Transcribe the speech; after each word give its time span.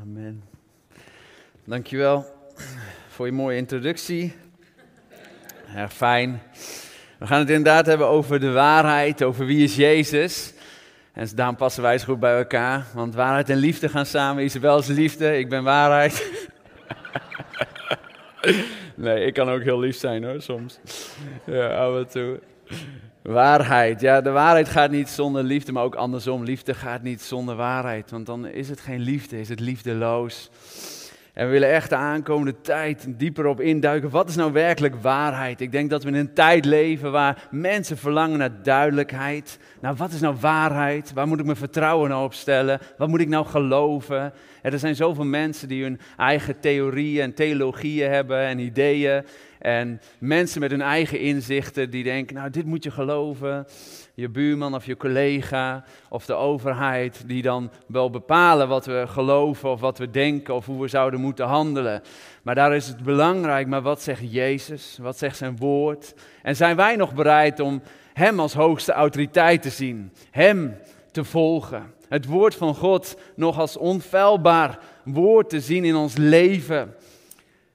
Amen. 0.00 0.42
Dankjewel 1.64 2.26
voor 3.08 3.26
je 3.26 3.32
mooie 3.32 3.56
introductie. 3.56 4.34
Erg 5.74 5.92
fijn. 5.92 6.42
We 7.18 7.26
gaan 7.26 7.38
het 7.38 7.48
inderdaad 7.48 7.86
hebben 7.86 8.06
over 8.06 8.40
de 8.40 8.50
waarheid, 8.50 9.22
over 9.22 9.46
wie 9.46 9.64
is 9.64 9.76
Jezus. 9.76 10.52
En 11.12 11.28
daarom 11.34 11.56
passen 11.56 11.82
wij 11.82 11.98
zo 11.98 12.04
goed 12.04 12.20
bij 12.20 12.36
elkaar. 12.38 12.86
Want 12.94 13.14
waarheid 13.14 13.50
en 13.50 13.56
liefde 13.56 13.88
gaan 13.88 14.06
samen. 14.06 14.44
Isabel 14.44 14.78
is 14.78 14.86
liefde, 14.86 15.38
ik 15.38 15.48
ben 15.48 15.64
waarheid. 15.64 16.46
nee, 18.94 19.24
ik 19.24 19.34
kan 19.34 19.48
ook 19.48 19.62
heel 19.62 19.78
lief 19.78 19.96
zijn 19.96 20.24
hoor, 20.24 20.42
soms. 20.42 20.80
Ja, 21.44 21.68
af 21.68 21.96
en 21.96 22.08
toe. 22.08 22.40
Waarheid. 23.22 24.00
Ja, 24.00 24.20
de 24.20 24.30
waarheid 24.30 24.68
gaat 24.68 24.90
niet 24.90 25.08
zonder 25.08 25.42
liefde, 25.42 25.72
maar 25.72 25.82
ook 25.82 25.94
andersom. 25.94 26.44
Liefde 26.44 26.74
gaat 26.74 27.02
niet 27.02 27.22
zonder 27.22 27.56
waarheid. 27.56 28.10
Want 28.10 28.26
dan 28.26 28.46
is 28.46 28.68
het 28.68 28.80
geen 28.80 29.00
liefde, 29.00 29.40
is 29.40 29.48
het 29.48 29.60
liefdeloos. 29.60 30.50
En 31.36 31.46
we 31.46 31.52
willen 31.52 31.70
echt 31.72 31.88
de 31.88 31.96
aankomende 31.96 32.60
tijd 32.60 33.06
dieper 33.08 33.46
op 33.46 33.60
induiken. 33.60 34.10
Wat 34.10 34.28
is 34.28 34.36
nou 34.36 34.52
werkelijk 34.52 34.94
waarheid? 35.02 35.60
Ik 35.60 35.72
denk 35.72 35.90
dat 35.90 36.02
we 36.02 36.08
in 36.08 36.14
een 36.14 36.34
tijd 36.34 36.64
leven 36.64 37.12
waar 37.12 37.48
mensen 37.50 37.96
verlangen 37.96 38.38
naar 38.38 38.62
duidelijkheid. 38.62 39.58
Nou, 39.80 39.96
wat 39.96 40.12
is 40.12 40.20
nou 40.20 40.36
waarheid? 40.40 41.12
Waar 41.12 41.28
moet 41.28 41.38
ik 41.38 41.44
mijn 41.44 41.56
vertrouwen 41.56 42.22
op 42.22 42.34
stellen? 42.34 42.80
Wat 42.98 43.08
moet 43.08 43.20
ik 43.20 43.28
nou 43.28 43.46
geloven? 43.46 44.32
Er 44.72 44.78
zijn 44.78 44.96
zoveel 44.96 45.24
mensen 45.24 45.68
die 45.68 45.82
hun 45.82 46.00
eigen 46.16 46.60
theorieën 46.60 47.22
en 47.22 47.34
theologieën 47.34 48.10
hebben 48.10 48.38
en 48.38 48.58
ideeën. 48.58 49.24
En 49.58 50.00
mensen 50.18 50.60
met 50.60 50.70
hun 50.70 50.82
eigen 50.82 51.20
inzichten 51.20 51.90
die 51.90 52.04
denken, 52.04 52.34
nou 52.36 52.50
dit 52.50 52.64
moet 52.64 52.84
je 52.84 52.90
geloven. 52.90 53.66
Je 54.14 54.28
buurman 54.28 54.74
of 54.74 54.86
je 54.86 54.96
collega 54.96 55.84
of 56.08 56.26
de 56.26 56.34
overheid 56.34 57.22
die 57.26 57.42
dan 57.42 57.70
wel 57.86 58.10
bepalen 58.10 58.68
wat 58.68 58.86
we 58.86 59.04
geloven 59.06 59.70
of 59.70 59.80
wat 59.80 59.98
we 59.98 60.10
denken 60.10 60.54
of 60.54 60.66
hoe 60.66 60.80
we 60.80 60.88
zouden 60.88 61.20
moeten 61.20 61.46
handelen. 61.46 62.02
Maar 62.42 62.54
daar 62.54 62.74
is 62.74 62.86
het 62.86 63.02
belangrijk, 63.02 63.66
maar 63.66 63.82
wat 63.82 64.02
zegt 64.02 64.32
Jezus? 64.32 64.98
Wat 65.00 65.18
zegt 65.18 65.36
zijn 65.36 65.56
woord? 65.56 66.14
En 66.42 66.56
zijn 66.56 66.76
wij 66.76 66.96
nog 66.96 67.14
bereid 67.14 67.60
om 67.60 67.82
Hem 68.12 68.40
als 68.40 68.54
hoogste 68.54 68.92
autoriteit 68.92 69.62
te 69.62 69.70
zien? 69.70 70.12
Hem 70.30 70.76
te 71.10 71.24
volgen? 71.24 71.94
Het 72.08 72.26
woord 72.26 72.54
van 72.54 72.74
God 72.74 73.16
nog 73.34 73.58
als 73.58 73.76
onfeilbaar 73.76 74.78
woord 75.04 75.48
te 75.48 75.60
zien 75.60 75.84
in 75.84 75.94
ons 75.94 76.16
leven? 76.16 76.94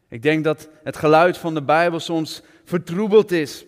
Ik 0.10 0.22
denk 0.22 0.44
dat 0.44 0.70
het 0.84 0.98
geluid 0.98 1.38
van 1.38 1.54
de 1.54 1.62
Bijbel 1.62 2.00
soms 2.00 2.42
vertroebeld 2.64 3.32
is. 3.32 3.66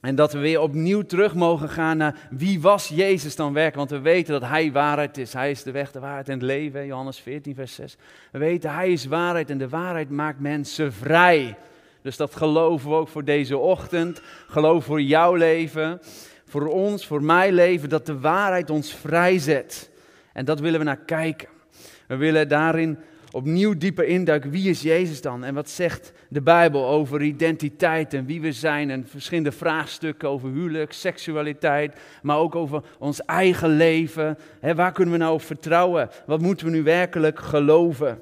En 0.00 0.14
dat 0.14 0.32
we 0.32 0.38
weer 0.38 0.60
opnieuw 0.60 1.02
terug 1.02 1.34
mogen 1.34 1.68
gaan 1.68 1.96
naar 1.96 2.28
wie 2.30 2.60
was 2.60 2.88
Jezus 2.88 3.36
dan 3.36 3.52
werkelijk. 3.52 3.90
Want 3.90 4.02
we 4.02 4.10
weten 4.10 4.40
dat 4.40 4.48
Hij 4.48 4.72
waarheid 4.72 5.18
is. 5.18 5.32
Hij 5.32 5.50
is 5.50 5.62
de 5.62 5.70
weg, 5.70 5.92
de 5.92 6.00
waarheid 6.00 6.28
en 6.28 6.34
het 6.34 6.42
leven. 6.42 6.86
Johannes 6.86 7.18
14, 7.18 7.54
vers 7.54 7.74
6. 7.74 7.96
We 8.32 8.38
weten 8.38 8.74
Hij 8.74 8.92
is 8.92 9.04
waarheid 9.04 9.50
en 9.50 9.58
de 9.58 9.68
waarheid 9.68 10.10
maakt 10.10 10.40
mensen 10.40 10.92
vrij. 10.92 11.56
Dus 12.02 12.16
dat 12.16 12.36
geloven 12.36 12.90
we 12.90 12.96
ook 12.96 13.08
voor 13.08 13.24
deze 13.24 13.58
ochtend. 13.58 14.20
Geloof 14.46 14.84
voor 14.84 15.02
jouw 15.02 15.34
leven. 15.34 16.00
Voor 16.48 16.66
ons, 16.66 17.06
voor 17.06 17.22
mijn 17.22 17.52
leven. 17.52 17.88
Dat 17.88 18.06
de 18.06 18.18
waarheid 18.18 18.70
ons 18.70 18.94
vrijzet. 18.94 19.90
En 20.32 20.44
dat 20.44 20.60
willen 20.60 20.78
we 20.78 20.84
naar 20.84 21.04
kijken. 21.04 21.48
We 22.06 22.16
willen 22.16 22.48
daarin 22.48 22.98
opnieuw 23.30 23.76
dieper 23.76 24.04
induiken. 24.04 24.50
Wie 24.50 24.70
is 24.70 24.82
Jezus 24.82 25.20
dan? 25.20 25.44
En 25.44 25.54
wat 25.54 25.70
zegt 25.70 26.12
de 26.28 26.40
Bijbel 26.40 26.86
over 26.86 27.22
identiteit 27.22 28.14
en 28.14 28.26
wie 28.26 28.40
we 28.40 28.52
zijn? 28.52 28.90
En 28.90 29.06
verschillende 29.06 29.52
vraagstukken 29.52 30.28
over 30.28 30.50
huwelijk, 30.50 30.92
seksualiteit, 30.92 31.96
maar 32.22 32.38
ook 32.38 32.54
over 32.54 32.82
ons 32.98 33.24
eigen 33.24 33.68
leven. 33.68 34.38
waar 34.74 34.92
kunnen 34.92 35.14
we 35.14 35.20
nou 35.20 35.34
op 35.34 35.42
vertrouwen? 35.42 36.08
Wat 36.26 36.40
moeten 36.40 36.66
we 36.66 36.72
nu 36.72 36.82
werkelijk 36.82 37.38
geloven? 37.38 38.20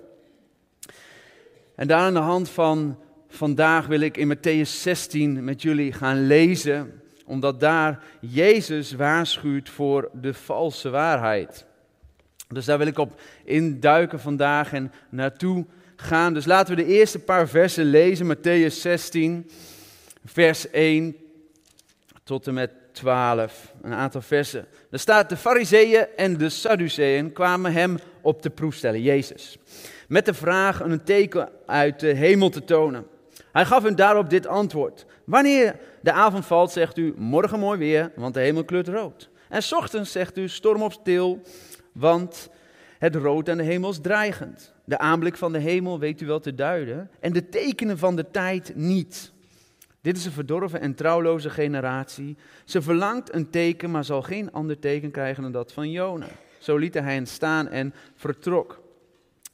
En 1.74 1.86
daar 1.86 2.00
aan 2.00 2.14
de 2.14 2.20
hand 2.20 2.48
van 2.50 2.98
vandaag 3.28 3.86
wil 3.86 4.00
ik 4.00 4.16
in 4.16 4.36
Matthäus 4.36 4.70
16 4.70 5.44
met 5.44 5.62
jullie 5.62 5.92
gaan 5.92 6.26
lezen, 6.26 7.00
omdat 7.26 7.60
daar 7.60 8.02
Jezus 8.20 8.92
waarschuwt 8.92 9.68
voor 9.68 10.10
de 10.12 10.34
valse 10.34 10.90
waarheid. 10.90 11.66
Dus 12.48 12.64
daar 12.64 12.78
wil 12.78 12.86
ik 12.86 12.98
op 12.98 13.20
induiken 13.44 14.20
vandaag 14.20 14.72
en 14.72 14.92
naartoe 15.08 15.66
gaan. 15.96 16.34
Dus 16.34 16.44
laten 16.44 16.76
we 16.76 16.82
de 16.82 16.88
eerste 16.88 17.18
paar 17.18 17.48
versen 17.48 17.84
lezen. 17.84 18.36
Matthäus 18.36 18.80
16, 18.80 19.50
vers 20.24 20.70
1 20.70 21.16
tot 22.24 22.46
en 22.46 22.54
met 22.54 22.70
12. 22.92 23.74
Een 23.82 23.92
aantal 23.92 24.20
versen. 24.20 24.66
Er 24.90 24.98
staat, 24.98 25.28
de 25.28 25.36
fariseeën 25.36 26.06
en 26.16 26.36
de 26.36 26.48
sadduceeën 26.48 27.32
kwamen 27.32 27.72
hem 27.72 27.98
op 28.20 28.42
de 28.42 28.50
proef 28.50 28.74
stellen, 28.74 29.02
Jezus. 29.02 29.58
Met 30.08 30.24
de 30.24 30.34
vraag 30.34 30.80
een 30.80 31.04
teken 31.04 31.48
uit 31.66 32.00
de 32.00 32.12
hemel 32.12 32.48
te 32.48 32.64
tonen. 32.64 33.06
Hij 33.52 33.64
gaf 33.64 33.82
hen 33.82 33.96
daarop 33.96 34.30
dit 34.30 34.46
antwoord. 34.46 35.06
Wanneer 35.26 35.78
de 36.00 36.12
avond 36.12 36.46
valt, 36.46 36.70
zegt 36.70 36.98
u, 36.98 37.14
morgen 37.16 37.58
mooi 37.58 37.78
weer, 37.78 38.12
want 38.14 38.34
de 38.34 38.40
hemel 38.40 38.64
kleurt 38.64 38.88
rood. 38.88 39.30
En 39.48 39.62
ochtends 39.70 40.12
zegt 40.12 40.38
u, 40.38 40.48
storm 40.48 40.82
op 40.82 40.92
stil, 40.92 41.40
want 41.92 42.48
het 42.98 43.14
rood 43.14 43.48
aan 43.48 43.56
de 43.56 43.62
hemel 43.62 43.90
is 43.90 44.00
dreigend. 44.00 44.74
De 44.84 44.98
aanblik 44.98 45.36
van 45.36 45.52
de 45.52 45.58
hemel 45.58 45.98
weet 45.98 46.20
u 46.20 46.26
wel 46.26 46.40
te 46.40 46.54
duiden 46.54 47.10
en 47.20 47.32
de 47.32 47.48
tekenen 47.48 47.98
van 47.98 48.16
de 48.16 48.30
tijd 48.30 48.72
niet. 48.74 49.32
Dit 50.00 50.16
is 50.16 50.24
een 50.24 50.32
verdorven 50.32 50.80
en 50.80 50.94
trouwloze 50.94 51.50
generatie. 51.50 52.36
Ze 52.64 52.82
verlangt 52.82 53.34
een 53.34 53.50
teken, 53.50 53.90
maar 53.90 54.04
zal 54.04 54.22
geen 54.22 54.52
ander 54.52 54.78
teken 54.78 55.10
krijgen 55.10 55.42
dan 55.42 55.52
dat 55.52 55.72
van 55.72 55.90
Jona. 55.90 56.28
Zo 56.58 56.76
liet 56.76 56.94
hij 56.94 57.14
hen 57.14 57.26
staan 57.26 57.68
en 57.68 57.94
vertrok. 58.14 58.85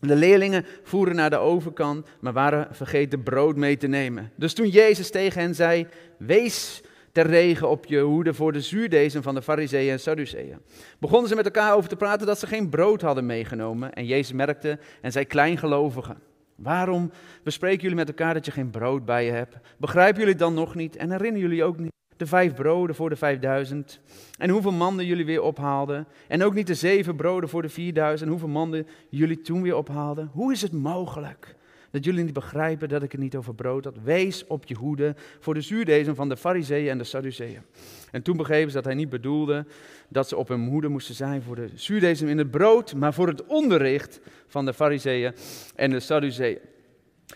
De 0.09 0.17
leerlingen 0.17 0.65
voeren 0.83 1.17
naar 1.17 1.31
de 1.31 1.37
overkant, 1.37 2.07
maar 2.21 2.33
waren 2.33 2.69
vergeten 2.71 3.23
brood 3.23 3.57
mee 3.57 3.77
te 3.77 3.87
nemen. 3.87 4.31
Dus 4.37 4.55
toen 4.55 4.69
Jezus 4.69 5.11
tegen 5.11 5.41
hen 5.41 5.55
zei: 5.55 5.87
Wees 6.19 6.83
ter 7.13 7.27
regen 7.27 7.69
op 7.69 7.87
je 7.87 8.01
hoede 8.01 8.35
voor 8.35 8.53
de 8.53 8.61
zuurdezen 8.61 9.23
van 9.23 9.35
de 9.35 9.43
fariseeën 9.43 9.93
en 9.93 10.01
sadduceeën. 10.01 10.59
Begonnen 10.99 11.29
ze 11.29 11.35
met 11.35 11.45
elkaar 11.45 11.75
over 11.75 11.89
te 11.89 11.97
praten 11.97 12.27
dat 12.27 12.39
ze 12.39 12.47
geen 12.47 12.69
brood 12.69 13.03
hadden 13.03 13.27
meegenomen. 13.27 13.93
En 13.93 14.07
Jezus 14.07 14.33
merkte 14.33 14.79
en 15.01 15.13
zei 15.13 15.25
kleingelovigen. 15.25 16.19
Waarom 16.57 17.11
bespreken 17.43 17.83
jullie 17.83 17.97
met 17.97 18.09
elkaar 18.09 18.34
dat 18.34 18.45
je 18.45 18.51
geen 18.51 18.71
brood 18.71 19.05
bij 19.05 19.25
je 19.25 19.31
hebt? 19.31 19.57
Begrijpen 19.79 20.21
jullie 20.21 20.37
dan 20.37 20.55
nog 20.55 20.75
niet? 20.75 20.97
En 20.97 21.11
herinneren 21.11 21.49
jullie 21.49 21.65
ook 21.65 21.79
niet 21.79 21.91
de 22.17 22.27
vijf 22.27 22.55
broden 22.55 22.95
voor 22.95 23.09
de 23.09 23.17
vijfduizend? 23.17 24.00
En 24.39 24.50
hoeveel 24.50 24.73
manden 24.73 25.06
jullie 25.06 25.25
weer 25.25 25.43
ophaalden? 25.43 26.06
En 26.28 26.43
ook 26.43 26.55
niet 26.55 26.67
de 26.67 26.75
zeven 26.75 27.17
broden 27.17 27.49
voor 27.49 27.62
de 27.62 27.69
vierduizend? 27.69 28.23
En 28.23 28.28
hoeveel 28.28 28.49
manden 28.49 28.87
jullie 29.09 29.41
toen 29.41 29.62
weer 29.62 29.77
ophaalden? 29.77 30.31
Hoe 30.33 30.53
is 30.53 30.62
het 30.62 30.72
mogelijk 30.72 31.56
dat 31.93 32.05
jullie 32.05 32.25
niet 32.25 32.33
begrijpen 32.33 32.89
dat 32.89 33.03
ik 33.03 33.12
het 33.12 33.21
niet 33.21 33.37
over 33.37 33.55
brood 33.55 33.84
had. 33.84 33.97
Wees 34.03 34.47
op 34.47 34.65
je 34.67 34.75
hoede 34.75 35.15
voor 35.41 35.55
de 35.55 35.61
zuurdezen 35.61 36.15
van 36.15 36.28
de 36.28 36.37
fariseeën 36.37 36.91
en 36.91 36.99
de 36.99 37.05
sadduceeën. 37.05 37.62
En 38.11 38.22
toen 38.22 38.37
begrepen 38.37 38.71
ze 38.71 38.77
dat 38.77 38.84
hij 38.84 38.95
niet 38.95 39.09
bedoelde 39.09 39.67
dat 40.09 40.28
ze 40.28 40.37
op 40.37 40.49
hun 40.49 40.69
hoede 40.69 40.89
moesten 40.89 41.15
zijn 41.15 41.43
voor 41.43 41.56
de 41.56 41.69
zuurdezen 41.75 42.28
in 42.28 42.39
het 42.39 42.51
brood, 42.51 42.95
maar 42.95 43.15
voor 43.15 43.28
het 43.28 43.47
onderricht 43.47 44.21
van 44.47 44.65
de 44.65 44.75
fariseeën 44.75 45.34
en 45.75 45.91
de 45.91 46.01
sadduceeën. 46.01 46.59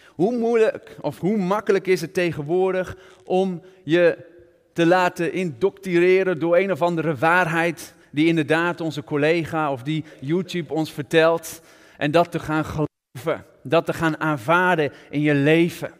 Hoe 0.06 0.38
moeilijk 0.38 0.96
of 1.00 1.20
hoe 1.20 1.36
makkelijk 1.36 1.86
is 1.86 2.00
het 2.00 2.14
tegenwoordig 2.14 2.96
om 3.24 3.62
je 3.84 4.34
te 4.76 4.86
laten 4.86 5.32
indoctreren 5.32 6.38
door 6.38 6.56
een 6.56 6.72
of 6.72 6.82
andere 6.82 7.14
waarheid 7.14 7.94
die 8.10 8.26
inderdaad 8.26 8.80
onze 8.80 9.04
collega 9.04 9.72
of 9.72 9.82
die 9.82 10.04
YouTube 10.20 10.74
ons 10.74 10.92
vertelt 10.92 11.60
en 11.96 12.10
dat 12.10 12.30
te 12.30 12.38
gaan 12.38 12.64
geloven 12.64 13.44
dat 13.62 13.86
te 13.86 13.92
gaan 13.92 14.20
aanvaarden 14.20 14.92
in 15.10 15.20
je 15.20 15.34
leven. 15.34 15.90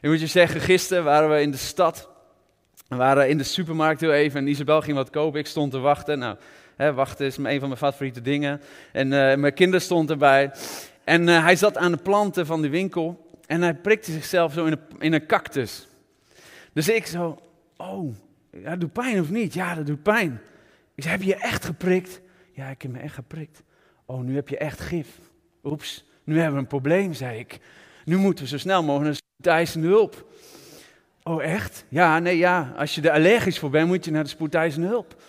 Ik 0.00 0.10
moet 0.10 0.20
je 0.20 0.26
zeggen, 0.26 0.60
gisteren 0.60 1.04
waren 1.04 1.30
we 1.30 1.40
in 1.40 1.50
de 1.50 1.56
stad. 1.56 2.08
We 2.88 2.96
waren 2.96 3.28
in 3.28 3.38
de 3.38 3.44
supermarkt 3.44 4.00
heel 4.00 4.12
even 4.12 4.40
en 4.40 4.46
Isabel 4.46 4.80
ging 4.80 4.96
wat 4.96 5.10
kopen. 5.10 5.40
Ik 5.40 5.46
stond 5.46 5.70
te 5.72 5.78
wachten. 5.78 6.18
Nou, 6.18 6.36
hè, 6.76 6.92
wachten 6.92 7.26
is 7.26 7.36
een 7.36 7.58
van 7.58 7.68
mijn 7.68 7.80
favoriete 7.80 8.22
dingen. 8.22 8.60
En 8.92 9.06
uh, 9.06 9.34
mijn 9.34 9.54
kinderen 9.54 9.82
stonden 9.82 10.12
erbij. 10.12 10.50
En 11.04 11.28
uh, 11.28 11.42
hij 11.42 11.56
zat 11.56 11.76
aan 11.76 11.92
de 11.92 11.98
planten 11.98 12.46
van 12.46 12.62
de 12.62 12.68
winkel. 12.68 13.30
En 13.46 13.62
hij 13.62 13.74
prikte 13.74 14.12
zichzelf 14.12 14.52
zo 14.52 14.64
in 14.64 14.72
een, 14.72 15.00
in 15.00 15.12
een 15.12 15.26
cactus. 15.26 15.86
Dus 16.72 16.88
ik 16.88 17.06
zo, 17.06 17.38
oh, 17.78 18.14
dat 18.50 18.80
doet 18.80 18.92
pijn 18.92 19.20
of 19.20 19.30
niet? 19.30 19.54
Ja, 19.54 19.74
dat 19.74 19.86
doet 19.86 20.02
pijn. 20.02 20.40
Ik 20.94 21.02
zei, 21.02 21.16
heb 21.16 21.24
je 21.24 21.34
echt 21.34 21.64
geprikt? 21.64 22.20
Ja, 22.52 22.68
ik 22.68 22.82
heb 22.82 22.90
me 22.90 22.98
echt 22.98 23.14
geprikt. 23.14 23.62
Oh, 24.06 24.20
nu 24.20 24.34
heb 24.34 24.48
je 24.48 24.58
echt 24.58 24.80
gif. 24.80 25.08
Oeps. 25.64 26.06
Nu 26.24 26.36
hebben 26.36 26.54
we 26.54 26.60
een 26.60 26.66
probleem, 26.66 27.14
zei 27.14 27.38
ik. 27.38 27.58
Nu 28.04 28.16
moeten 28.16 28.44
we 28.44 28.50
zo 28.50 28.58
snel 28.58 28.82
mogelijk 28.82 29.04
naar 29.04 29.14
spoedeisende 29.14 29.86
hulp. 29.86 30.26
Oh, 31.22 31.42
echt? 31.42 31.84
Ja, 31.88 32.18
nee, 32.18 32.36
ja. 32.36 32.72
Als 32.76 32.94
je 32.94 33.02
er 33.02 33.10
allergisch 33.10 33.58
voor 33.58 33.70
bent, 33.70 33.88
moet 33.88 34.04
je 34.04 34.10
naar 34.10 34.22
de 34.22 34.28
spoedeisende 34.28 34.86
hulp. 34.86 35.22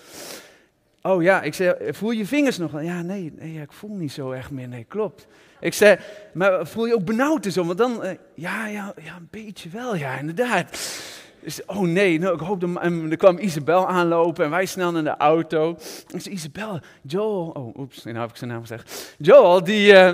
Oh 1.02 1.22
ja, 1.22 1.42
ik 1.42 1.54
zei, 1.54 1.94
voel 1.94 2.12
je 2.12 2.26
vingers 2.26 2.58
nog? 2.58 2.82
Ja, 2.82 3.02
nee, 3.02 3.34
nee 3.36 3.62
ik 3.62 3.72
voel 3.72 3.96
niet 3.96 4.12
zo 4.12 4.32
echt 4.32 4.52
meer. 4.52 4.68
Nee, 4.68 4.84
klopt. 4.84 5.28
Ik 5.60 5.74
zei, 5.74 5.98
maar 6.34 6.68
voel 6.68 6.86
je 6.86 6.94
ook 6.94 7.06
benauwd 7.06 7.46
en 7.46 7.52
zo? 7.52 7.66
Want 7.66 7.78
dan, 7.78 8.06
uh, 8.06 8.12
ja, 8.34 8.68
ja, 8.68 8.94
ja, 9.04 9.16
een 9.16 9.28
beetje 9.32 9.70
wel, 9.70 9.96
ja, 9.96 10.18
inderdaad. 10.18 11.00
Dus, 11.42 11.66
oh 11.66 11.80
nee, 11.80 12.20
nou, 12.20 12.34
ik 12.34 12.40
hoop 12.40 12.62
dat... 12.62 12.70
En 12.82 13.12
er 13.12 13.18
kwam 13.18 13.38
Isabel 13.38 13.88
aanlopen 13.88 14.46
en 14.46 14.52
wij 14.52 14.66
snel 14.66 14.92
naar 14.92 15.04
de 15.04 15.18
auto. 15.18 15.76
Zei, 16.18 16.36
Isabel, 16.36 16.80
Joel... 17.02 17.50
Oh, 17.54 17.78
oeps, 17.78 18.04
nou 18.04 18.18
heb 18.18 18.30
ik 18.30 18.36
zijn 18.36 18.50
naam 18.50 18.62
gezegd. 18.62 19.16
Joel, 19.18 19.64
die... 19.64 19.92
Uh, 19.92 20.12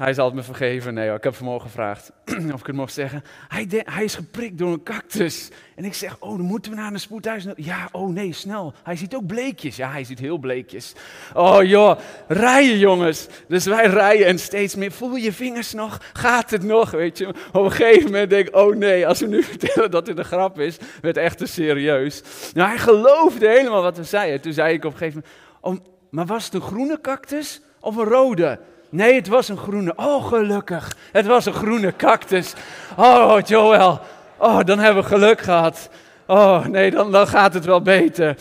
hij 0.00 0.14
zal 0.14 0.26
het 0.26 0.34
me 0.34 0.42
vergeven. 0.42 0.94
Nee, 0.94 1.12
ik 1.12 1.24
heb 1.24 1.34
vanmorgen 1.34 1.68
gevraagd 1.68 2.12
of 2.54 2.60
ik 2.60 2.66
het 2.66 2.76
mocht 2.76 2.92
zeggen. 2.92 3.24
Hij, 3.48 3.66
hij, 3.70 4.04
is 4.04 4.14
geprikt 4.14 4.58
door 4.58 4.72
een 4.72 4.82
cactus. 4.82 5.48
En 5.76 5.84
ik 5.84 5.94
zeg, 5.94 6.16
oh, 6.18 6.36
dan 6.36 6.46
moeten 6.46 6.70
we 6.70 6.76
naar 6.76 6.92
een 6.92 7.00
spoedhuis. 7.00 7.46
Ja, 7.56 7.88
oh 7.92 8.08
nee, 8.08 8.32
snel. 8.32 8.74
Hij 8.82 8.96
ziet 8.96 9.14
ook 9.14 9.26
bleekjes. 9.26 9.76
Ja, 9.76 9.90
hij 9.90 10.04
ziet 10.04 10.18
heel 10.18 10.38
bleekjes. 10.38 10.92
Oh 11.34 11.64
joh, 11.64 11.98
rijden 12.28 12.78
jongens. 12.78 13.26
Dus 13.48 13.64
wij 13.64 13.86
rijden 13.86 14.26
en 14.26 14.38
steeds 14.38 14.74
meer. 14.74 14.92
Voel 14.92 15.16
je 15.16 15.32
vingers 15.32 15.72
nog? 15.72 16.00
Gaat 16.12 16.50
het 16.50 16.62
nog? 16.62 16.90
Weet 16.90 17.18
je. 17.18 17.28
Op 17.52 17.64
een 17.64 17.72
gegeven 17.72 18.04
moment 18.04 18.30
denk 18.30 18.48
ik, 18.48 18.56
oh 18.56 18.76
nee, 18.76 19.06
als 19.06 19.20
we 19.20 19.26
nu 19.26 19.42
vertellen 19.52 19.90
dat 19.90 20.06
dit 20.06 20.18
een 20.18 20.24
grap 20.24 20.60
is, 20.60 20.76
werd 21.00 21.16
echt 21.16 21.38
te 21.38 21.46
serieus. 21.46 22.22
Nou, 22.54 22.68
hij 22.68 22.78
geloofde 22.78 23.48
helemaal 23.48 23.82
wat 23.82 23.96
we 23.96 24.04
zeiden. 24.04 24.40
Toen 24.40 24.52
zei 24.52 24.74
ik 24.74 24.84
op 24.84 24.92
een 24.92 24.98
gegeven 24.98 25.24
moment, 25.62 25.84
oh, 25.84 25.92
maar 26.10 26.26
was 26.26 26.44
het 26.44 26.54
een 26.54 26.60
groene 26.60 27.00
cactus 27.00 27.60
of 27.80 27.96
een 27.96 28.04
rode? 28.04 28.58
Nee, 28.90 29.14
het 29.14 29.28
was 29.28 29.48
een 29.48 29.56
groene. 29.56 29.92
Oh, 29.96 30.26
gelukkig. 30.26 30.96
Het 31.12 31.26
was 31.26 31.46
een 31.46 31.52
groene 31.52 31.96
cactus. 31.96 32.52
Oh, 32.96 33.36
Joel. 33.44 34.00
Oh, 34.38 34.60
dan 34.64 34.78
hebben 34.78 35.02
we 35.02 35.08
geluk 35.08 35.40
gehad. 35.40 35.88
Oh, 36.26 36.64
nee, 36.64 36.90
dan, 36.90 37.12
dan 37.12 37.26
gaat 37.26 37.54
het 37.54 37.64
wel 37.64 37.82
beter. 37.82 38.36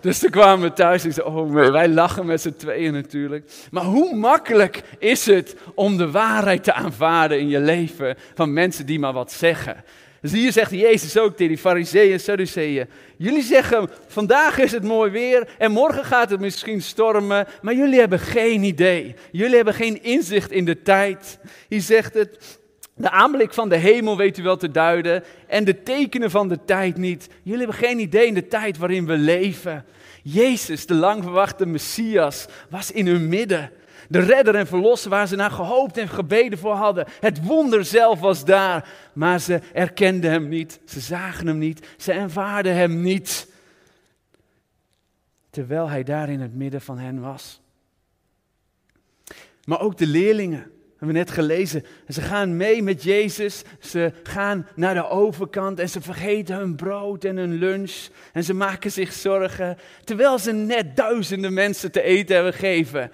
Dus 0.00 0.18
toen 0.18 0.30
kwamen 0.30 0.68
we 0.68 0.72
thuis 0.72 1.02
en 1.02 1.08
ik 1.08 1.14
zei, 1.14 1.26
oh, 1.26 1.52
wij 1.52 1.88
lachen 1.88 2.26
met 2.26 2.40
z'n 2.40 2.54
tweeën 2.56 2.92
natuurlijk. 2.92 3.52
Maar 3.70 3.84
hoe 3.84 4.16
makkelijk 4.16 4.82
is 4.98 5.26
het 5.26 5.56
om 5.74 5.96
de 5.96 6.10
waarheid 6.10 6.64
te 6.64 6.72
aanvaarden 6.72 7.38
in 7.38 7.48
je 7.48 7.60
leven 7.60 8.16
van 8.34 8.52
mensen 8.52 8.86
die 8.86 8.98
maar 8.98 9.12
wat 9.12 9.32
zeggen? 9.32 9.84
Dus 10.24 10.32
hier 10.32 10.52
zegt 10.52 10.70
Jezus 10.70 11.18
ook 11.18 11.36
tegen 11.36 11.48
die 11.48 11.58
fariseeën 11.58 12.12
en 12.12 12.20
sadduceeën. 12.20 12.86
Jullie 13.16 13.42
zeggen, 13.42 13.90
vandaag 14.06 14.58
is 14.58 14.72
het 14.72 14.82
mooi 14.82 15.10
weer 15.10 15.48
en 15.58 15.72
morgen 15.72 16.04
gaat 16.04 16.30
het 16.30 16.40
misschien 16.40 16.82
stormen, 16.82 17.46
maar 17.62 17.74
jullie 17.74 17.98
hebben 17.98 18.18
geen 18.18 18.62
idee. 18.62 19.14
Jullie 19.32 19.56
hebben 19.56 19.74
geen 19.74 20.02
inzicht 20.02 20.50
in 20.50 20.64
de 20.64 20.82
tijd. 20.82 21.38
Hier 21.68 21.80
zegt 21.80 22.14
het, 22.14 22.58
de 22.94 23.10
aanblik 23.10 23.52
van 23.52 23.68
de 23.68 23.76
hemel 23.76 24.16
weet 24.16 24.38
u 24.38 24.42
wel 24.42 24.56
te 24.56 24.70
duiden 24.70 25.24
en 25.46 25.64
de 25.64 25.82
tekenen 25.82 26.30
van 26.30 26.48
de 26.48 26.58
tijd 26.64 26.96
niet. 26.96 27.28
Jullie 27.42 27.66
hebben 27.66 27.78
geen 27.86 27.98
idee 27.98 28.26
in 28.26 28.34
de 28.34 28.48
tijd 28.48 28.78
waarin 28.78 29.06
we 29.06 29.16
leven. 29.16 29.84
Jezus, 30.22 30.86
de 30.86 30.94
lang 30.94 31.22
verwachte 31.22 31.66
Messias, 31.66 32.46
was 32.70 32.90
in 32.90 33.06
hun 33.06 33.28
midden. 33.28 33.70
De 34.14 34.20
redder 34.20 34.54
en 34.54 34.66
verlosser 34.66 35.10
waar 35.10 35.28
ze 35.28 35.36
naar 35.36 35.50
gehoopt 35.50 35.96
en 35.96 36.08
gebeden 36.08 36.58
voor 36.58 36.72
hadden. 36.72 37.06
Het 37.20 37.44
wonder 37.44 37.84
zelf 37.84 38.20
was 38.20 38.44
daar, 38.44 38.88
maar 39.12 39.40
ze 39.40 39.60
erkenden 39.72 40.30
hem 40.30 40.48
niet. 40.48 40.80
Ze 40.84 41.00
zagen 41.00 41.46
hem 41.46 41.58
niet. 41.58 41.88
Ze 41.98 42.12
ervaarden 42.12 42.74
hem 42.74 43.00
niet. 43.00 43.48
Terwijl 45.50 45.88
hij 45.88 46.02
daar 46.02 46.28
in 46.28 46.40
het 46.40 46.54
midden 46.54 46.80
van 46.80 46.98
hen 46.98 47.20
was. 47.20 47.60
Maar 49.64 49.80
ook 49.80 49.98
de 49.98 50.06
leerlingen, 50.06 50.70
hebben 50.88 51.08
we 51.08 51.12
net 51.12 51.30
gelezen. 51.30 51.84
Ze 52.08 52.20
gaan 52.20 52.56
mee 52.56 52.82
met 52.82 53.02
Jezus. 53.02 53.62
Ze 53.80 54.12
gaan 54.22 54.66
naar 54.74 54.94
de 54.94 55.08
overkant 55.08 55.78
en 55.78 55.88
ze 55.88 56.00
vergeten 56.00 56.56
hun 56.56 56.76
brood 56.76 57.24
en 57.24 57.36
hun 57.36 57.54
lunch. 57.54 58.08
En 58.32 58.44
ze 58.44 58.54
maken 58.54 58.92
zich 58.92 59.12
zorgen. 59.12 59.78
Terwijl 60.04 60.38
ze 60.38 60.52
net 60.52 60.96
duizenden 60.96 61.52
mensen 61.52 61.92
te 61.92 62.02
eten 62.02 62.34
hebben 62.34 62.52
gegeven. 62.52 63.10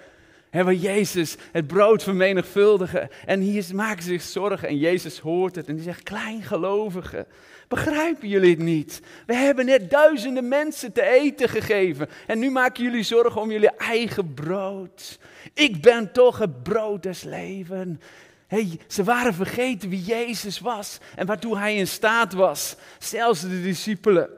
Hebben 0.51 0.77
Jezus 0.77 1.35
het 1.51 1.67
brood 1.67 2.03
vermenigvuldigen. 2.03 3.09
En 3.25 3.39
hier 3.39 3.65
maken 3.73 4.03
ze 4.03 4.09
zich 4.09 4.21
zorgen 4.21 4.67
en 4.67 4.77
Jezus 4.77 5.19
hoort 5.19 5.55
het 5.55 5.67
en 5.67 5.75
die 5.75 5.83
zegt, 5.83 6.03
kleingelovigen, 6.03 7.25
begrijpen 7.67 8.27
jullie 8.27 8.49
het 8.49 8.59
niet? 8.59 9.01
We 9.25 9.35
hebben 9.35 9.65
net 9.65 9.89
duizenden 9.89 10.47
mensen 10.47 10.91
te 10.91 11.03
eten 11.03 11.49
gegeven 11.49 12.09
en 12.27 12.39
nu 12.39 12.49
maken 12.49 12.83
jullie 12.83 13.03
zorgen 13.03 13.41
om 13.41 13.51
jullie 13.51 13.75
eigen 13.75 14.33
brood. 14.33 15.19
Ik 15.53 15.81
ben 15.81 16.11
toch 16.11 16.37
het 16.37 16.63
brood 16.63 17.03
des 17.03 17.23
levens. 17.23 17.99
Hey, 18.47 18.79
ze 18.87 19.03
waren 19.03 19.33
vergeten 19.33 19.89
wie 19.89 20.03
Jezus 20.03 20.59
was 20.59 20.97
en 21.15 21.25
waartoe 21.25 21.57
hij 21.57 21.75
in 21.75 21.87
staat 21.87 22.33
was. 22.33 22.75
Zelfs 22.99 23.41
de 23.41 23.61
discipelen. 23.61 24.29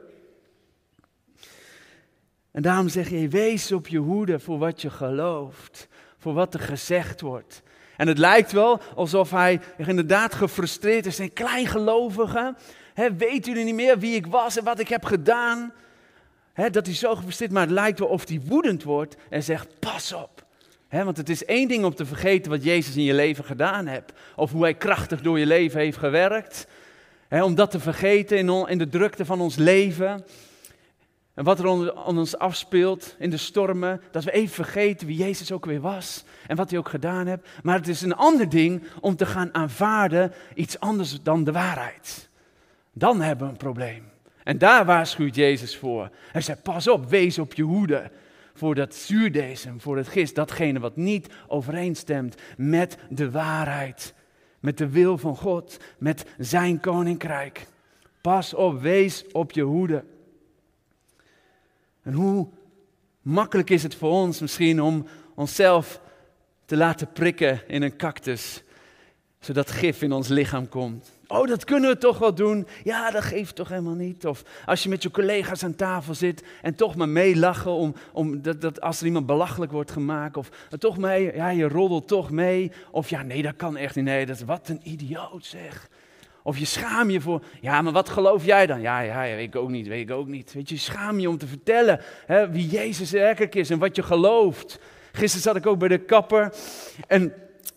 En 2.50 2.62
daarom 2.62 2.88
zeg 2.88 3.10
je, 3.10 3.28
wees 3.28 3.72
op 3.72 3.88
je 3.88 3.98
hoede 3.98 4.40
voor 4.40 4.58
wat 4.58 4.82
je 4.82 4.90
gelooft 4.90 5.88
voor 6.24 6.34
wat 6.34 6.54
er 6.54 6.60
gezegd 6.60 7.20
wordt. 7.20 7.62
En 7.96 8.08
het 8.08 8.18
lijkt 8.18 8.52
wel 8.52 8.80
alsof 8.94 9.30
hij 9.30 9.60
inderdaad 9.76 10.34
gefrustreerd 10.34 11.06
is. 11.06 11.18
Een 11.18 11.32
kleingelovige. 11.32 12.54
He, 12.94 13.16
weet 13.16 13.46
u 13.46 13.64
niet 13.64 13.74
meer 13.74 13.98
wie 13.98 14.14
ik 14.14 14.26
was 14.26 14.56
en 14.56 14.64
wat 14.64 14.78
ik 14.78 14.88
heb 14.88 15.04
gedaan? 15.04 15.72
dat 16.70 16.86
hij 16.86 16.94
zo 16.94 17.14
gefrustreerd 17.14 17.50
maar 17.52 17.62
het 17.62 17.70
lijkt 17.70 17.98
wel 17.98 18.08
of 18.08 18.28
hij 18.28 18.40
woedend 18.44 18.82
wordt 18.82 19.16
en 19.30 19.42
zegt: 19.42 19.78
Pas 19.78 20.12
op. 20.12 20.44
want 20.90 21.16
het 21.16 21.28
is 21.28 21.44
één 21.44 21.68
ding 21.68 21.84
om 21.84 21.94
te 21.94 22.06
vergeten 22.06 22.50
wat 22.50 22.64
Jezus 22.64 22.96
in 22.96 23.02
je 23.02 23.14
leven 23.14 23.44
gedaan 23.44 23.86
hebt. 23.86 24.12
Of 24.36 24.52
hoe 24.52 24.62
hij 24.62 24.74
krachtig 24.74 25.20
door 25.20 25.38
je 25.38 25.46
leven 25.46 25.80
heeft 25.80 25.98
gewerkt. 25.98 26.66
om 27.30 27.54
dat 27.54 27.70
te 27.70 27.80
vergeten 27.80 28.38
in, 28.38 28.68
in 28.68 28.78
de 28.78 28.88
drukte 28.88 29.24
van 29.24 29.40
ons 29.40 29.56
leven. 29.56 30.24
En 31.34 31.44
wat 31.44 31.58
er 31.58 31.66
onder 31.66 32.04
ons 32.04 32.38
afspeelt 32.38 33.14
in 33.18 33.30
de 33.30 33.36
stormen, 33.36 34.00
dat 34.10 34.24
we 34.24 34.32
even 34.32 34.54
vergeten 34.54 35.06
wie 35.06 35.16
Jezus 35.16 35.52
ook 35.52 35.64
weer 35.64 35.80
was 35.80 36.24
en 36.46 36.56
wat 36.56 36.70
hij 36.70 36.78
ook 36.78 36.88
gedaan 36.88 37.26
heeft. 37.26 37.42
Maar 37.62 37.76
het 37.76 37.88
is 37.88 38.02
een 38.02 38.14
ander 38.14 38.48
ding 38.48 38.82
om 39.00 39.16
te 39.16 39.26
gaan 39.26 39.54
aanvaarden 39.54 40.32
iets 40.54 40.80
anders 40.80 41.22
dan 41.22 41.44
de 41.44 41.52
waarheid. 41.52 42.28
Dan 42.92 43.20
hebben 43.20 43.46
we 43.46 43.52
een 43.52 43.58
probleem. 43.58 44.04
En 44.44 44.58
daar 44.58 44.84
waarschuwt 44.84 45.34
Jezus 45.34 45.76
voor. 45.76 46.10
Hij 46.32 46.40
zegt, 46.40 46.62
pas 46.62 46.88
op, 46.88 47.08
wees 47.08 47.38
op 47.38 47.54
je 47.54 47.62
hoede 47.62 48.10
voor 48.54 48.74
dat 48.74 48.94
zuurdesem, 48.94 49.80
voor 49.80 49.96
het 49.96 50.08
gist, 50.08 50.34
datgene 50.34 50.78
wat 50.78 50.96
niet 50.96 51.28
overeenstemt 51.46 52.34
met 52.56 52.96
de 53.08 53.30
waarheid, 53.30 54.14
met 54.60 54.78
de 54.78 54.88
wil 54.88 55.18
van 55.18 55.36
God, 55.36 55.80
met 55.98 56.26
zijn 56.38 56.80
koninkrijk. 56.80 57.66
Pas 58.20 58.54
op, 58.54 58.80
wees 58.80 59.24
op 59.32 59.52
je 59.52 59.62
hoede. 59.62 60.04
En 62.04 62.12
hoe 62.12 62.48
makkelijk 63.22 63.70
is 63.70 63.82
het 63.82 63.94
voor 63.94 64.10
ons 64.10 64.40
misschien 64.40 64.82
om 64.82 65.06
onszelf 65.34 66.00
te 66.64 66.76
laten 66.76 67.12
prikken 67.12 67.60
in 67.66 67.82
een 67.82 67.96
cactus, 67.96 68.62
zodat 69.40 69.70
gif 69.70 70.02
in 70.02 70.12
ons 70.12 70.28
lichaam 70.28 70.68
komt. 70.68 71.12
Oh, 71.26 71.46
dat 71.46 71.64
kunnen 71.64 71.90
we 71.90 71.98
toch 71.98 72.18
wel 72.18 72.34
doen. 72.34 72.66
Ja, 72.84 73.10
dat 73.10 73.22
geeft 73.22 73.54
toch 73.54 73.68
helemaal 73.68 73.94
niet. 73.94 74.26
Of 74.26 74.42
als 74.66 74.82
je 74.82 74.88
met 74.88 75.02
je 75.02 75.10
collega's 75.10 75.64
aan 75.64 75.74
tafel 75.74 76.14
zit 76.14 76.44
en 76.62 76.74
toch 76.74 76.96
maar 76.96 77.08
meelachen 77.08 77.70
om, 77.70 77.94
om 78.12 78.42
dat, 78.42 78.60
dat 78.60 78.80
als 78.80 79.00
er 79.00 79.06
iemand 79.06 79.26
belachelijk 79.26 79.72
wordt 79.72 79.90
gemaakt. 79.90 80.36
Of 80.36 80.48
toch 80.78 80.98
mee, 80.98 81.34
ja, 81.34 81.48
je 81.48 81.68
roddelt 81.68 82.08
toch 82.08 82.30
mee. 82.30 82.72
Of 82.90 83.10
ja, 83.10 83.22
nee, 83.22 83.42
dat 83.42 83.56
kan 83.56 83.76
echt 83.76 83.96
niet. 83.96 84.04
Nee, 84.04 84.26
dat 84.26 84.40
wat 84.40 84.68
een 84.68 84.80
idioot 84.82 85.44
zeg. 85.44 85.88
Of 86.46 86.58
je 86.58 86.64
schaam 86.64 87.10
je 87.10 87.20
voor, 87.20 87.44
ja, 87.60 87.82
maar 87.82 87.92
wat 87.92 88.08
geloof 88.08 88.44
jij 88.44 88.66
dan? 88.66 88.80
Ja, 88.80 89.00
ja, 89.00 89.20
weet 89.20 89.48
ik 89.48 89.56
ook 89.56 89.68
niet, 89.68 89.86
weet 89.86 90.00
ik 90.00 90.10
ook 90.10 90.26
niet. 90.26 90.52
Weet 90.52 90.68
je, 90.68 90.76
schaam 90.76 91.18
je 91.18 91.28
om 91.28 91.38
te 91.38 91.46
vertellen 91.46 92.00
hè, 92.26 92.50
wie 92.50 92.68
Jezus 92.68 93.10
werkelijk 93.10 93.54
is 93.54 93.70
en 93.70 93.78
wat 93.78 93.96
je 93.96 94.02
gelooft. 94.02 94.78
Gisteren 95.12 95.42
zat 95.42 95.56
ik 95.56 95.66
ook 95.66 95.78
bij 95.78 95.88
de 95.88 95.98
kapper 95.98 96.54
en 97.06 97.34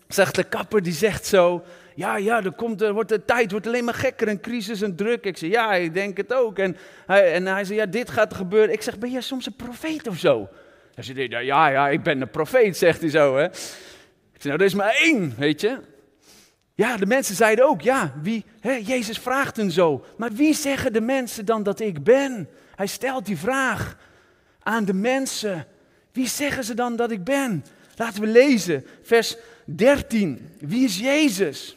zegt 0.08 0.34
de 0.34 0.44
kapper, 0.44 0.82
die 0.82 0.92
zegt 0.92 1.26
zo, 1.26 1.62
ja, 1.94 2.16
ja, 2.16 2.44
er 2.44 2.52
komt, 2.52 2.82
er 2.82 2.92
wordt, 2.92 3.08
de 3.08 3.24
tijd 3.24 3.50
wordt 3.50 3.66
alleen 3.66 3.84
maar 3.84 3.94
gekker, 3.94 4.28
een 4.28 4.40
crisis, 4.40 4.80
een 4.80 4.96
druk. 4.96 5.24
Ik 5.24 5.36
zeg, 5.36 5.50
ja, 5.50 5.74
ik 5.74 5.94
denk 5.94 6.16
het 6.16 6.34
ook. 6.34 6.58
En 6.58 6.76
hij, 7.06 7.32
en 7.32 7.46
hij 7.46 7.64
zei, 7.64 7.78
ja, 7.78 7.86
dit 7.86 8.10
gaat 8.10 8.34
gebeuren. 8.34 8.72
Ik 8.72 8.82
zeg, 8.82 8.98
ben 8.98 9.10
jij 9.10 9.20
soms 9.20 9.46
een 9.46 9.56
profeet 9.56 10.08
of 10.08 10.18
zo? 10.18 10.48
Hij 10.94 11.04
zei, 11.04 11.28
ja, 11.28 11.68
ja, 11.68 11.88
ik 11.88 12.02
ben 12.02 12.20
een 12.20 12.30
profeet, 12.30 12.76
zegt 12.76 13.00
hij 13.00 13.10
zo. 13.10 13.36
Hè. 13.36 13.44
Ik 13.44 13.52
zeg, 14.32 14.44
nou, 14.44 14.58
er 14.58 14.64
is 14.64 14.74
maar 14.74 14.94
één, 14.94 15.34
weet 15.38 15.60
je. 15.60 15.78
Ja, 16.78 16.96
de 16.96 17.06
mensen 17.06 17.34
zeiden 17.34 17.68
ook, 17.68 17.80
ja, 17.80 18.12
wie, 18.22 18.44
hè, 18.60 18.72
Jezus 18.72 19.18
vraagt 19.18 19.56
hen 19.56 19.70
zo. 19.70 20.04
Maar 20.16 20.32
wie 20.32 20.54
zeggen 20.54 20.92
de 20.92 21.00
mensen 21.00 21.44
dan 21.44 21.62
dat 21.62 21.80
ik 21.80 22.04
ben? 22.04 22.48
Hij 22.74 22.86
stelt 22.86 23.26
die 23.26 23.38
vraag 23.38 23.96
aan 24.62 24.84
de 24.84 24.94
mensen. 24.94 25.66
Wie 26.12 26.28
zeggen 26.28 26.64
ze 26.64 26.74
dan 26.74 26.96
dat 26.96 27.10
ik 27.10 27.24
ben? 27.24 27.64
Laten 27.96 28.20
we 28.20 28.26
lezen, 28.26 28.84
vers 29.02 29.36
13. 29.64 30.50
Wie 30.58 30.84
is 30.84 30.98
Jezus? 30.98 31.76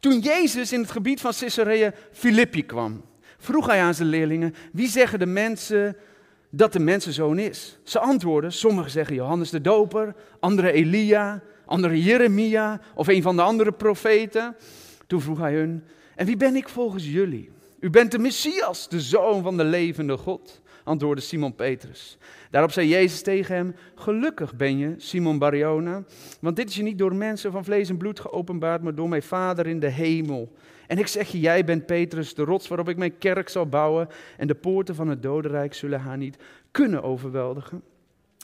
Toen 0.00 0.18
Jezus 0.18 0.72
in 0.72 0.80
het 0.80 0.90
gebied 0.90 1.20
van 1.20 1.32
Caesarea 1.38 1.92
Philippi 2.12 2.66
kwam, 2.66 3.04
vroeg 3.38 3.66
hij 3.66 3.80
aan 3.80 3.94
zijn 3.94 4.08
leerlingen, 4.08 4.54
wie 4.72 4.88
zeggen 4.88 5.18
de 5.18 5.26
mensen 5.26 5.96
dat 6.50 6.72
de 6.72 6.80
mensenzoon 6.80 7.38
is? 7.38 7.78
Ze 7.84 7.98
antwoorden, 7.98 8.52
sommigen 8.52 8.90
zeggen 8.90 9.14
Johannes 9.14 9.50
de 9.50 9.60
Doper, 9.60 10.14
anderen 10.40 10.72
Elia, 10.72 11.42
andere 11.66 12.02
Jeremia 12.02 12.80
of 12.94 13.08
een 13.08 13.22
van 13.22 13.36
de 13.36 13.42
andere 13.42 13.72
profeten. 13.72 14.56
Toen 15.06 15.20
vroeg 15.20 15.38
hij 15.38 15.54
hun, 15.54 15.84
en 16.14 16.26
wie 16.26 16.36
ben 16.36 16.56
ik 16.56 16.68
volgens 16.68 17.10
jullie? 17.10 17.50
U 17.80 17.90
bent 17.90 18.10
de 18.10 18.18
Messias, 18.18 18.88
de 18.88 19.00
zoon 19.00 19.42
van 19.42 19.56
de 19.56 19.64
levende 19.64 20.16
God, 20.16 20.60
antwoordde 20.84 21.22
Simon 21.22 21.54
Petrus. 21.54 22.18
Daarop 22.50 22.72
zei 22.72 22.88
Jezus 22.88 23.22
tegen 23.22 23.54
hem, 23.54 23.74
gelukkig 23.94 24.56
ben 24.56 24.78
je, 24.78 24.94
Simon 24.96 25.38
Bariona, 25.38 26.04
want 26.40 26.56
dit 26.56 26.68
is 26.68 26.76
je 26.76 26.82
niet 26.82 26.98
door 26.98 27.14
mensen 27.14 27.52
van 27.52 27.64
vlees 27.64 27.88
en 27.88 27.96
bloed 27.96 28.20
geopenbaard, 28.20 28.82
maar 28.82 28.94
door 28.94 29.08
mijn 29.08 29.22
Vader 29.22 29.66
in 29.66 29.80
de 29.80 29.88
hemel. 29.88 30.52
En 30.86 30.98
ik 30.98 31.06
zeg 31.06 31.28
je, 31.28 31.40
jij 31.40 31.64
bent 31.64 31.86
Petrus, 31.86 32.34
de 32.34 32.44
rots 32.44 32.68
waarop 32.68 32.88
ik 32.88 32.96
mijn 32.96 33.18
kerk 33.18 33.48
zal 33.48 33.66
bouwen, 33.66 34.08
en 34.36 34.46
de 34.46 34.54
poorten 34.54 34.94
van 34.94 35.08
het 35.08 35.22
dodenrijk 35.22 35.74
zullen 35.74 36.00
haar 36.00 36.16
niet 36.16 36.36
kunnen 36.70 37.02
overweldigen. 37.02 37.82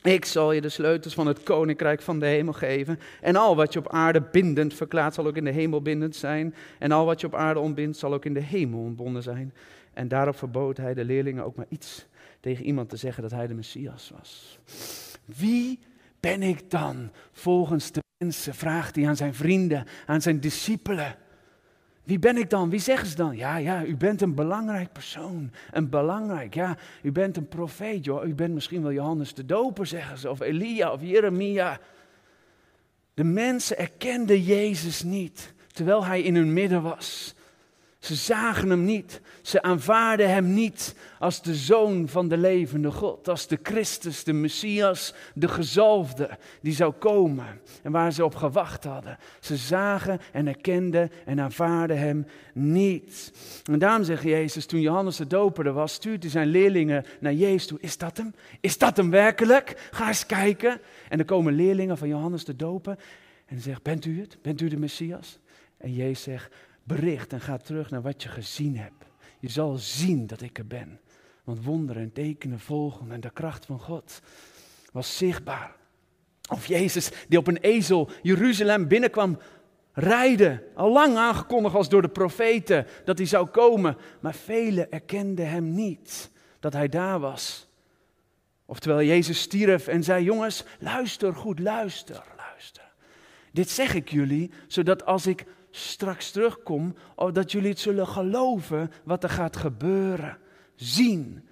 Ik 0.03 0.25
zal 0.25 0.53
je 0.53 0.61
de 0.61 0.69
sleutels 0.69 1.15
van 1.15 1.27
het 1.27 1.43
koninkrijk 1.43 2.03
van 2.03 2.19
de 2.19 2.27
hemel 2.27 2.53
geven. 2.53 2.99
En 3.21 3.37
al 3.37 3.57
wat 3.57 3.73
je 3.73 3.79
op 3.79 3.89
aarde 3.89 4.23
bindend 4.33 4.75
verklaart, 4.75 5.15
zal 5.15 5.27
ook 5.27 5.37
in 5.37 5.45
de 5.45 5.51
hemel 5.51 5.83
bindend 5.83 6.17
zijn. 6.17 6.55
En 6.79 6.93
al 6.93 7.05
wat 7.05 7.21
je 7.21 7.27
op 7.27 7.35
aarde 7.35 7.61
ontbindt, 7.61 7.99
zal 7.99 8.13
ook 8.13 8.25
in 8.25 8.35
de 8.35 8.41
hemel 8.41 8.81
ontbonden 8.81 9.23
zijn. 9.23 9.55
En 9.93 10.09
daarop 10.09 10.37
verbood 10.37 10.77
hij 10.77 10.95
de 10.95 11.05
leerlingen 11.05 11.45
ook 11.45 11.57
maar 11.57 11.67
iets 11.69 12.07
tegen 12.41 12.65
iemand 12.65 12.89
te 12.89 12.97
zeggen 12.97 13.23
dat 13.23 13.31
hij 13.31 13.47
de 13.47 13.55
Messias 13.55 14.13
was. 14.19 14.59
Wie 15.25 15.79
ben 16.21 16.43
ik 16.43 16.71
dan 16.71 17.11
volgens 17.33 17.93
de 17.93 18.03
mensen? 18.19 18.55
Vraagt 18.55 18.97
hij 18.97 19.09
aan 19.09 19.17
zijn 19.17 19.35
vrienden, 19.35 19.87
aan 20.07 20.23
zijn 20.23 20.41
discipelen. 20.41 21.17
Wie 22.05 22.19
ben 22.19 22.37
ik 22.37 22.51
dan? 22.51 22.71
Wie 22.71 22.81
zeggen 22.81 23.09
ze 23.09 23.17
dan? 23.17 23.37
Ja, 23.37 23.57
ja, 23.57 23.85
u 23.85 23.97
bent 23.97 24.21
een 24.21 24.35
belangrijk 24.35 24.93
persoon. 24.93 25.51
Een 25.71 25.89
belangrijk, 25.89 26.55
ja, 26.55 26.77
u 27.03 27.13
bent 27.13 27.37
een 27.37 27.49
profeet, 27.49 28.05
joh. 28.05 28.27
U 28.27 28.35
bent 28.35 28.55
misschien 28.55 28.83
wel 28.83 28.93
Johannes 28.93 29.35
de 29.35 29.47
Doper, 29.47 29.87
zeggen 29.87 30.19
ze, 30.19 30.31
of 30.31 30.41
Elia 30.41 30.93
of 30.93 31.01
Jeremia. 31.03 31.79
De 33.15 33.25
mensen 33.25 33.79
erkenden 33.79 34.43
Jezus 34.43 35.03
niet, 35.03 35.53
terwijl 35.73 36.05
hij 36.05 36.23
in 36.23 36.35
hun 36.35 36.53
midden 36.53 36.83
was. 36.83 37.35
Ze 38.03 38.15
zagen 38.15 38.71
hem 38.71 38.85
niet. 38.85 39.21
Ze 39.43 39.63
aanvaarden 39.63 40.31
hem 40.31 40.55
niet 40.55 40.95
als 41.19 41.43
de 41.43 41.55
zoon 41.55 42.09
van 42.09 42.29
de 42.29 42.37
levende 42.37 42.91
God. 42.91 43.29
Als 43.29 43.47
de 43.47 43.59
Christus, 43.63 44.25
de 44.25 44.33
Messias, 44.33 45.15
de 45.35 45.49
gezalfde 45.49 46.39
die 46.61 46.73
zou 46.73 46.93
komen. 46.93 47.61
En 47.83 47.93
waar 47.93 48.13
ze 48.13 48.25
op 48.25 48.35
gewacht 48.35 48.85
hadden. 48.85 49.19
Ze 49.41 49.57
zagen 49.57 50.21
en 50.33 50.47
erkenden 50.47 51.11
en 51.25 51.41
aanvaarden 51.41 51.99
hem 51.99 52.27
niet. 52.55 53.33
En 53.71 53.79
daarom 53.79 54.05
zegt 54.05 54.23
Jezus, 54.23 54.67
toen 54.67 54.81
Johannes 54.81 55.17
de 55.17 55.27
Doper 55.27 55.67
er 55.67 55.73
was, 55.73 55.93
stuurt 55.93 56.23
hij 56.23 56.31
zijn 56.31 56.49
leerlingen 56.49 57.05
naar 57.21 57.35
Jezus 57.35 57.67
toe. 57.67 57.81
Is 57.81 57.99
dat 57.99 58.17
hem? 58.17 58.35
Is 58.61 58.79
dat 58.79 58.97
hem 58.97 59.11
werkelijk? 59.11 59.89
Ga 59.91 60.09
eens 60.09 60.27
kijken. 60.27 60.81
En 61.09 61.19
er 61.19 61.25
komen 61.25 61.53
leerlingen 61.55 61.99
van 61.99 62.09
Johannes 62.09 62.45
de 62.45 62.57
Doper. 62.57 62.99
En 63.47 63.61
zegt, 63.61 63.83
bent 63.83 64.05
u 64.05 64.21
het? 64.21 64.39
Bent 64.43 64.61
u 64.61 64.69
de 64.69 64.79
Messias? 64.79 65.39
En 65.77 65.93
Jezus 65.93 66.23
zegt, 66.23 66.55
bericht 66.85 67.33
en 67.33 67.41
ga 67.41 67.57
terug 67.57 67.91
naar 67.91 68.03
wat 68.03 68.23
je 68.23 68.29
gezien 68.29 68.77
hebt. 68.77 69.05
Je 69.39 69.49
zal 69.49 69.77
zien 69.77 70.27
dat 70.27 70.41
ik 70.41 70.59
er 70.59 70.67
ben. 70.67 71.01
Want 71.45 71.65
wonderen 71.65 72.03
en 72.03 72.13
tekenen 72.13 72.61
volgen 72.61 73.13
en 73.13 73.21
de 73.21 73.31
kracht 73.31 73.67
van 73.67 73.81
God 73.81 74.21
was 74.93 75.17
zichtbaar. 75.17 75.77
Of 76.49 76.67
Jezus 76.67 77.11
die 77.29 77.39
op 77.39 77.47
een 77.47 77.57
ezel 77.57 78.11
Jeruzalem 78.23 78.89
binnenkwam 78.89 79.39
rijden. 79.93 80.63
Al 80.75 80.93
lang 80.93 81.17
aangekondigd 81.17 81.75
als 81.75 81.89
door 81.89 82.03
de 82.03 82.09
profeten 82.09 82.87
dat 83.05 83.19
hij 83.19 83.27
zou 83.27 83.47
komen. 83.47 83.97
Maar 84.21 84.35
velen 84.35 84.91
erkenden 84.91 85.49
hem 85.49 85.75
niet 85.75 86.31
dat 86.61 86.73
hij 86.73 86.89
daar 86.89 87.21
was. 87.21 87.69
Oftewel 88.67 89.03
Jezus 89.03 89.41
stierf 89.41 89.87
en 89.87 90.05
zei, 90.05 90.25
jongens, 90.25 90.65
luister 90.79 91.35
goed, 91.35 91.59
luister, 91.59 92.23
luister. 92.37 92.93
Dit 93.53 93.71
zeg 93.71 93.95
ik 93.95 94.11
jullie, 94.11 94.51
zodat 94.67 95.05
als 95.05 95.27
ik 95.27 95.45
straks 95.73 96.31
terugkom, 96.31 96.95
oh, 97.15 97.33
dat 97.33 97.53
jullie 97.53 97.71
het 97.71 97.79
zullen 97.79 98.07
geloven 98.07 98.91
wat 99.05 99.23
er 99.23 99.31
gaat 99.31 99.57
gebeuren. 99.57 100.39
Zien. 100.75 101.49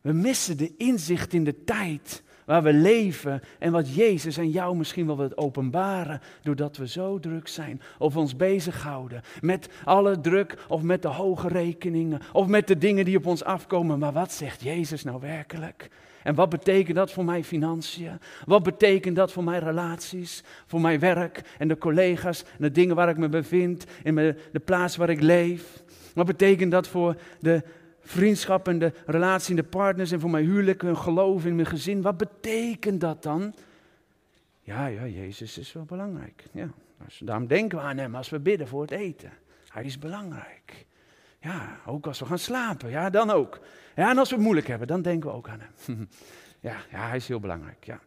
We 0.00 0.12
missen 0.12 0.56
de 0.56 0.74
inzicht 0.76 1.32
in 1.32 1.44
de 1.44 1.64
tijd 1.64 2.22
waar 2.44 2.62
we 2.62 2.72
leven 2.72 3.40
en 3.58 3.72
wat 3.72 3.94
Jezus 3.94 4.36
en 4.36 4.50
jou 4.50 4.76
misschien 4.76 5.06
wel 5.06 5.16
wil 5.16 5.36
openbaren, 5.36 6.20
doordat 6.42 6.76
we 6.76 6.88
zo 6.88 7.18
druk 7.18 7.48
zijn 7.48 7.80
of 7.98 8.16
ons 8.16 8.36
bezighouden 8.36 9.22
met 9.40 9.68
alle 9.84 10.20
druk 10.20 10.64
of 10.68 10.82
met 10.82 11.02
de 11.02 11.08
hoge 11.08 11.48
rekeningen 11.48 12.20
of 12.32 12.46
met 12.46 12.66
de 12.66 12.78
dingen 12.78 13.04
die 13.04 13.16
op 13.16 13.26
ons 13.26 13.44
afkomen. 13.44 13.98
Maar 13.98 14.12
wat 14.12 14.32
zegt 14.32 14.62
Jezus 14.62 15.04
nou 15.04 15.20
werkelijk? 15.20 15.90
En 16.28 16.34
wat 16.34 16.48
betekent 16.48 16.96
dat 16.96 17.12
voor 17.12 17.24
mijn 17.24 17.44
financiën? 17.44 18.18
Wat 18.44 18.62
betekent 18.62 19.16
dat 19.16 19.32
voor 19.32 19.44
mijn 19.44 19.62
relaties, 19.62 20.42
voor 20.66 20.80
mijn 20.80 21.00
werk 21.00 21.42
en 21.58 21.68
de 21.68 21.78
collega's 21.78 22.42
en 22.42 22.56
de 22.58 22.70
dingen 22.70 22.96
waar 22.96 23.08
ik 23.08 23.16
me 23.16 23.28
bevind, 23.28 23.84
in 24.02 24.14
de 24.52 24.60
plaats 24.64 24.96
waar 24.96 25.08
ik 25.08 25.20
leef? 25.20 25.82
Wat 26.14 26.26
betekent 26.26 26.70
dat 26.70 26.88
voor 26.88 27.16
de 27.40 27.62
vriendschap 28.00 28.68
en 28.68 28.78
de 28.78 28.92
relatie 29.06 29.56
en 29.56 29.62
de 29.62 29.68
partners 29.68 30.10
en 30.10 30.20
voor 30.20 30.30
mijn 30.30 30.44
huwelijk, 30.44 30.82
hun 30.82 30.96
geloof 30.96 31.44
in 31.44 31.54
mijn 31.54 31.66
gezin? 31.66 32.02
Wat 32.02 32.16
betekent 32.16 33.00
dat 33.00 33.22
dan? 33.22 33.54
Ja, 34.60 34.86
ja, 34.86 35.06
Jezus 35.06 35.58
is 35.58 35.72
wel 35.72 35.84
belangrijk. 35.84 36.44
Ja, 36.52 36.68
daarom 37.20 37.46
denken 37.46 37.78
we 37.78 37.84
aan 37.84 37.98
Hem 37.98 38.14
als 38.14 38.28
we 38.28 38.38
bidden 38.38 38.68
voor 38.68 38.82
het 38.82 38.90
eten. 38.90 39.32
Hij 39.68 39.84
is 39.84 39.98
belangrijk. 39.98 40.86
Ja, 41.40 41.78
ook 41.86 42.06
als 42.06 42.18
we 42.18 42.26
gaan 42.26 42.38
slapen, 42.38 42.90
ja, 42.90 43.10
dan 43.10 43.30
ook. 43.30 43.60
Ja, 43.94 44.10
en 44.10 44.18
als 44.18 44.28
we 44.28 44.34
het 44.34 44.44
moeilijk 44.44 44.66
hebben, 44.66 44.86
dan 44.86 45.02
denken 45.02 45.30
we 45.30 45.36
ook 45.36 45.48
aan 45.48 45.60
hem. 45.60 46.08
ja, 46.60 46.76
ja, 46.90 47.08
hij 47.08 47.16
is 47.16 47.28
heel 47.28 47.40
belangrijk, 47.40 47.84
ja. 47.84 48.00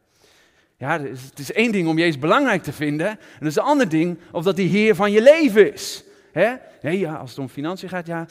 Ja, 0.77 0.99
het 1.01 1.39
is, 1.39 1.47
het 1.47 1.51
één 1.51 1.71
ding 1.71 1.87
om 1.87 1.97
Jezus 1.97 2.19
belangrijk 2.19 2.63
te 2.63 2.73
vinden. 2.73 3.07
En 3.07 3.17
dat 3.39 3.47
is 3.47 3.55
een 3.55 3.63
ander 3.63 3.89
ding 3.89 4.19
of 4.31 4.43
dat 4.43 4.57
hij 4.57 4.65
Heer 4.65 4.95
van 4.95 5.11
je 5.11 5.21
leven 5.21 5.73
is. 5.73 6.03
Hè? 6.31 6.55
Nee, 6.81 6.99
ja, 6.99 7.15
als 7.15 7.29
het 7.29 7.39
om 7.39 7.49
financiën 7.49 7.89
gaat, 7.89 8.05
ja. 8.05 8.27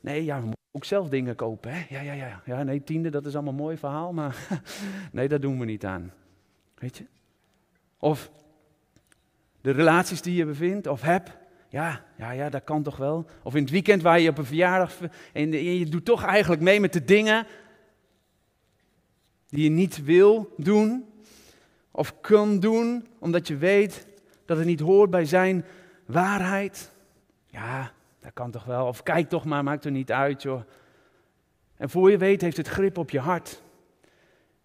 Nee, 0.00 0.24
ja, 0.24 0.36
we 0.36 0.44
moeten 0.44 0.64
ook 0.72 0.84
zelf 0.84 1.08
dingen 1.08 1.34
kopen. 1.34 1.72
Hè? 1.72 1.86
Ja, 1.88 2.00
ja, 2.00 2.12
ja. 2.12 2.42
Ja, 2.44 2.62
nee, 2.62 2.84
tiende, 2.84 3.10
dat 3.10 3.26
is 3.26 3.34
allemaal 3.34 3.52
een 3.52 3.58
mooi 3.58 3.76
verhaal, 3.76 4.12
maar 4.12 4.36
nee, 5.12 5.28
dat 5.28 5.42
doen 5.42 5.58
we 5.58 5.64
niet 5.64 5.84
aan. 5.84 6.12
Weet 6.74 6.98
je? 6.98 7.06
Of 7.98 8.30
de 9.60 9.70
relaties 9.70 10.22
die 10.22 10.34
je 10.34 10.44
bevindt 10.44 10.86
of 10.86 11.02
hebt. 11.02 11.30
Ja, 11.72 12.04
ja, 12.16 12.30
ja, 12.30 12.48
dat 12.48 12.64
kan 12.64 12.82
toch 12.82 12.96
wel. 12.96 13.26
Of 13.42 13.54
in 13.54 13.62
het 13.62 13.70
weekend 13.70 14.02
waar 14.02 14.20
je 14.20 14.28
op 14.28 14.38
een 14.38 14.44
verjaardag. 14.44 14.98
En 15.32 15.50
je 15.52 15.86
doet 15.86 16.04
toch 16.04 16.24
eigenlijk 16.24 16.62
mee 16.62 16.80
met 16.80 16.92
de 16.92 17.04
dingen. 17.04 17.46
die 19.48 19.64
je 19.64 19.70
niet 19.70 20.04
wil 20.04 20.54
doen. 20.56 21.04
Of 21.90 22.20
kan 22.20 22.60
doen, 22.60 23.06
omdat 23.18 23.48
je 23.48 23.56
weet 23.56 24.06
dat 24.44 24.56
het 24.56 24.66
niet 24.66 24.80
hoort 24.80 25.10
bij 25.10 25.24
zijn 25.24 25.64
waarheid. 26.06 26.92
Ja, 27.46 27.92
dat 28.20 28.32
kan 28.32 28.50
toch 28.50 28.64
wel. 28.64 28.86
Of 28.86 29.02
kijk 29.02 29.28
toch 29.28 29.44
maar, 29.44 29.64
maakt 29.64 29.84
er 29.84 29.90
niet 29.90 30.12
uit, 30.12 30.42
joh. 30.42 30.62
En 31.76 31.90
voor 31.90 32.10
je 32.10 32.18
weet 32.18 32.40
heeft 32.40 32.56
het 32.56 32.68
grip 32.68 32.98
op 32.98 33.10
je 33.10 33.20
hart. 33.20 33.62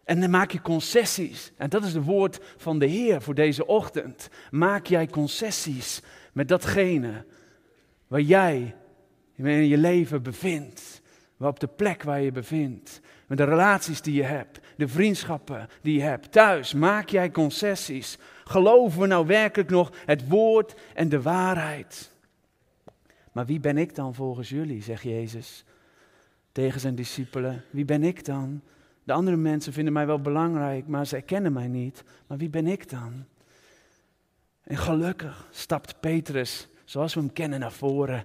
En 0.04 0.20
dan 0.20 0.30
maak 0.30 0.52
je 0.52 0.62
concessies. 0.62 1.52
En 1.58 1.70
dat 1.70 1.84
is 1.84 1.94
het 1.94 2.04
woord 2.04 2.40
van 2.58 2.80
de 2.80 2.86
Heer 2.86 3.22
voor 3.22 3.36
deze 3.36 3.66
ochtend. 3.66 4.30
Maak 4.52 4.86
jij 4.86 5.08
concessies 5.08 6.02
met 6.38 6.48
datgene 6.48 7.26
waar 8.08 8.22
jij 8.22 8.76
in 9.36 9.68
je 9.68 9.78
leven 9.78 10.24
bevindt. 10.24 11.02
Waar 11.38 11.50
op 11.50 11.60
de 11.60 11.68
plek 11.68 12.04
waar 12.04 12.22
je 12.22 12.32
bevindt. 12.32 13.02
Met 13.28 13.38
de 13.38 13.44
relaties 13.44 14.02
die 14.02 14.14
je 14.14 14.24
hebt. 14.24 14.60
De 14.76 14.88
vriendschappen 14.88 15.68
die 15.82 15.94
je 15.94 16.02
hebt. 16.02 16.32
Thuis 16.32 16.74
maak 16.74 17.10
jij 17.10 17.32
concessies. 17.32 18.18
Geloven 18.44 19.02
we 19.02 19.08
nou 19.08 19.28
werkelijk 19.28 19.70
nog 19.70 19.92
het 20.06 20.28
woord 20.28 20.76
en 20.94 21.10
de 21.10 21.22
waarheid? 21.22 22.12
Maar 23.32 23.46
wie 23.46 23.60
ben 23.60 23.78
ik 23.78 23.96
dan 23.96 24.16
volgens 24.16 24.50
jullie, 24.50 24.82
zegt 24.82 25.04
Jezus 25.04 25.66
tegen 26.52 26.80
zijn 26.80 26.96
discipelen. 26.96 27.64
Wie 27.70 27.86
ben 27.86 28.04
ik 28.04 28.26
dan? 28.26 28.62
De 29.04 29.14
andere 29.14 29.38
mensen 29.38 29.74
vinden 29.74 29.94
mij 29.94 30.06
wel 30.06 30.22
belangrijk, 30.22 30.88
maar 30.88 31.08
ze 31.08 31.16
erkennen 31.16 31.54
mij 31.54 31.68
niet. 31.68 32.04
Maar 32.28 32.38
wie 32.38 32.50
ben 32.50 32.68
ik 32.68 32.90
dan? 32.90 33.26
En 34.68 34.78
gelukkig 34.78 35.48
stapt 35.52 36.00
Petrus, 36.00 36.68
zoals 36.86 37.14
we 37.14 37.20
hem 37.20 37.34
kennen, 37.34 37.60
naar 37.60 37.72
voren. 37.72 38.24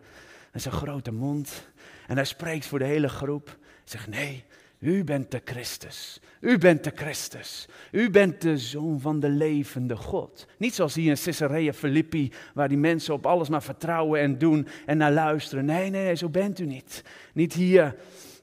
Met 0.52 0.62
zijn 0.62 0.74
grote 0.74 1.12
mond. 1.12 1.68
En 2.06 2.16
hij 2.16 2.24
spreekt 2.24 2.66
voor 2.66 2.78
de 2.78 2.84
hele 2.84 3.08
groep. 3.08 3.56
Zegt, 3.84 4.06
nee, 4.06 4.44
u 4.78 5.04
bent 5.04 5.30
de 5.30 5.40
Christus. 5.44 6.20
U 6.40 6.58
bent 6.58 6.84
de 6.84 6.92
Christus. 6.94 7.68
U 7.90 8.10
bent 8.10 8.40
de 8.40 8.58
zoon 8.58 9.00
van 9.00 9.20
de 9.20 9.28
levende 9.28 9.96
God. 9.96 10.46
Niet 10.58 10.74
zoals 10.74 10.94
hier 10.94 11.10
in 11.10 11.22
Caesarea 11.22 11.72
Philippi, 11.72 12.32
waar 12.54 12.68
die 12.68 12.78
mensen 12.78 13.14
op 13.14 13.26
alles 13.26 13.48
maar 13.48 13.62
vertrouwen 13.62 14.20
en 14.20 14.38
doen 14.38 14.68
en 14.86 14.96
naar 14.96 15.12
luisteren. 15.12 15.64
Nee, 15.64 15.90
nee, 15.90 16.04
nee, 16.04 16.14
zo 16.14 16.28
bent 16.28 16.58
u 16.58 16.66
niet. 16.66 17.04
Niet 17.32 17.52
hier. 17.52 17.94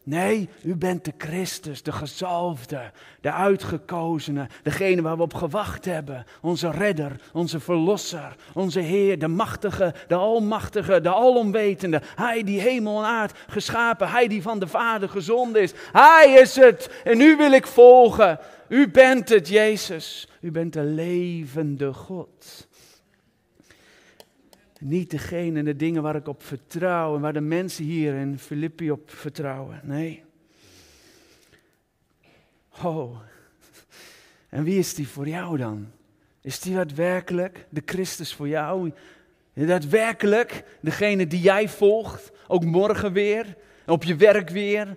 Nee, 0.09 0.49
u 0.63 0.75
bent 0.75 1.05
de 1.05 1.13
Christus, 1.17 1.83
de 1.83 1.91
gezalfde, 1.91 2.91
de 3.21 3.31
uitgekozene, 3.31 4.47
degene 4.63 5.01
waar 5.01 5.17
we 5.17 5.21
op 5.21 5.33
gewacht 5.33 5.85
hebben. 5.85 6.25
Onze 6.41 6.71
redder, 6.71 7.15
onze 7.33 7.59
verlosser, 7.59 8.35
onze 8.53 8.79
Heer, 8.79 9.19
de 9.19 9.27
machtige, 9.27 9.93
de 10.07 10.15
almachtige, 10.15 11.01
de 11.01 11.13
alomwetende. 11.13 12.01
Hij 12.15 12.43
die 12.43 12.61
hemel 12.61 12.97
en 12.97 13.05
aard 13.05 13.37
geschapen, 13.47 14.09
hij 14.09 14.27
die 14.27 14.41
van 14.41 14.59
de 14.59 14.67
Vader 14.67 15.09
gezond 15.09 15.55
is. 15.55 15.73
Hij 15.91 16.37
is 16.41 16.55
het 16.55 17.01
en 17.03 17.21
u 17.21 17.35
wil 17.35 17.51
ik 17.51 17.67
volgen. 17.67 18.39
U 18.67 18.91
bent 18.91 19.29
het, 19.29 19.47
Jezus. 19.47 20.27
U 20.41 20.51
bent 20.51 20.73
de 20.73 20.83
levende 20.83 21.93
God. 21.93 22.67
Niet 24.79 25.11
degene, 25.11 25.63
de 25.63 25.75
dingen 25.75 26.01
waar 26.01 26.15
ik 26.15 26.27
op 26.27 26.43
vertrouw 26.43 27.15
en 27.15 27.21
waar 27.21 27.33
de 27.33 27.41
mensen 27.41 27.83
hier 27.83 28.13
in 28.13 28.39
Filippi 28.39 28.91
op 28.91 29.09
vertrouwen. 29.11 29.81
Nee. 29.83 30.23
Oh. 32.83 33.19
En 34.49 34.63
wie 34.63 34.79
is 34.79 34.93
die 34.93 35.07
voor 35.07 35.27
jou 35.27 35.57
dan? 35.57 35.87
Is 36.41 36.59
die 36.59 36.75
daadwerkelijk 36.75 37.65
de 37.69 37.81
Christus 37.85 38.33
voor 38.33 38.47
jou? 38.47 38.91
Daadwerkelijk 39.53 40.63
degene 40.81 41.27
die 41.27 41.41
jij 41.41 41.69
volgt, 41.69 42.31
ook 42.47 42.65
morgen 42.65 43.13
weer, 43.13 43.55
op 43.85 44.03
je 44.03 44.15
werk 44.15 44.49
weer, 44.49 44.95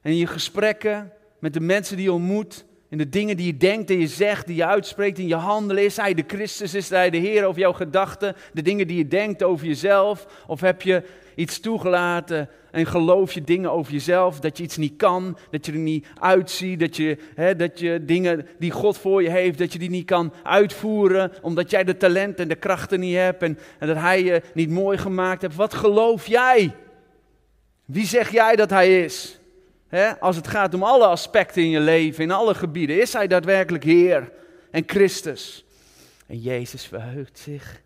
en 0.00 0.16
je 0.16 0.26
gesprekken 0.26 1.12
met 1.38 1.52
de 1.52 1.60
mensen 1.60 1.96
die 1.96 2.04
je 2.04 2.12
ontmoet, 2.12 2.64
In 2.90 2.98
de 2.98 3.08
dingen 3.08 3.36
die 3.36 3.46
je 3.46 3.56
denkt 3.56 3.90
en 3.90 3.98
je 3.98 4.06
zegt, 4.06 4.46
die 4.46 4.56
je 4.56 4.66
uitspreekt 4.66 5.18
in 5.18 5.26
je 5.26 5.34
handelen. 5.34 5.84
Is 5.84 5.96
hij 5.96 6.14
de 6.14 6.24
Christus? 6.26 6.74
Is 6.74 6.88
hij 6.88 7.10
de 7.10 7.16
Heer 7.16 7.44
over 7.44 7.60
jouw 7.60 7.72
gedachten? 7.72 8.36
De 8.52 8.62
dingen 8.62 8.86
die 8.86 8.96
je 8.96 9.08
denkt 9.08 9.42
over 9.42 9.66
jezelf? 9.66 10.26
Of 10.46 10.60
heb 10.60 10.82
je 10.82 11.02
iets 11.34 11.60
toegelaten 11.60 12.48
en 12.70 12.86
geloof 12.86 13.32
je 13.32 13.44
dingen 13.44 13.72
over 13.72 13.92
jezelf? 13.92 14.40
Dat 14.40 14.56
je 14.56 14.62
iets 14.62 14.76
niet 14.76 14.96
kan, 14.96 15.38
dat 15.50 15.66
je 15.66 15.72
er 15.72 15.78
niet 15.78 16.06
uitziet, 16.20 16.80
dat 16.80 16.96
je, 16.96 17.18
hè, 17.34 17.56
dat 17.56 17.78
je 17.78 18.04
dingen 18.04 18.46
die 18.58 18.70
God 18.70 18.98
voor 18.98 19.22
je 19.22 19.30
heeft, 19.30 19.58
dat 19.58 19.72
je 19.72 19.78
die 19.78 19.90
niet 19.90 20.06
kan 20.06 20.32
uitvoeren. 20.42 21.32
Omdat 21.42 21.70
jij 21.70 21.84
de 21.84 21.96
talent 21.96 22.38
en 22.38 22.48
de 22.48 22.56
krachten 22.56 23.00
niet 23.00 23.16
hebt 23.16 23.42
en, 23.42 23.58
en 23.78 23.86
dat 23.86 23.96
hij 23.96 24.24
je 24.24 24.42
niet 24.54 24.70
mooi 24.70 24.98
gemaakt 24.98 25.42
hebt. 25.42 25.54
Wat 25.54 25.74
geloof 25.74 26.26
jij? 26.26 26.74
Wie 27.84 28.06
zeg 28.06 28.30
jij 28.32 28.56
dat 28.56 28.70
hij 28.70 29.02
is? 29.02 29.37
Als 30.20 30.36
het 30.36 30.48
gaat 30.48 30.74
om 30.74 30.82
alle 30.82 31.06
aspecten 31.06 31.62
in 31.62 31.70
je 31.70 31.80
leven, 31.80 32.24
in 32.24 32.30
alle 32.30 32.54
gebieden, 32.54 33.00
is 33.00 33.12
hij 33.12 33.26
daadwerkelijk 33.26 33.84
Heer 33.84 34.32
en 34.70 34.82
Christus. 34.86 35.64
En 36.26 36.38
Jezus 36.38 36.86
verheugt 36.86 37.38
zich. 37.38 37.80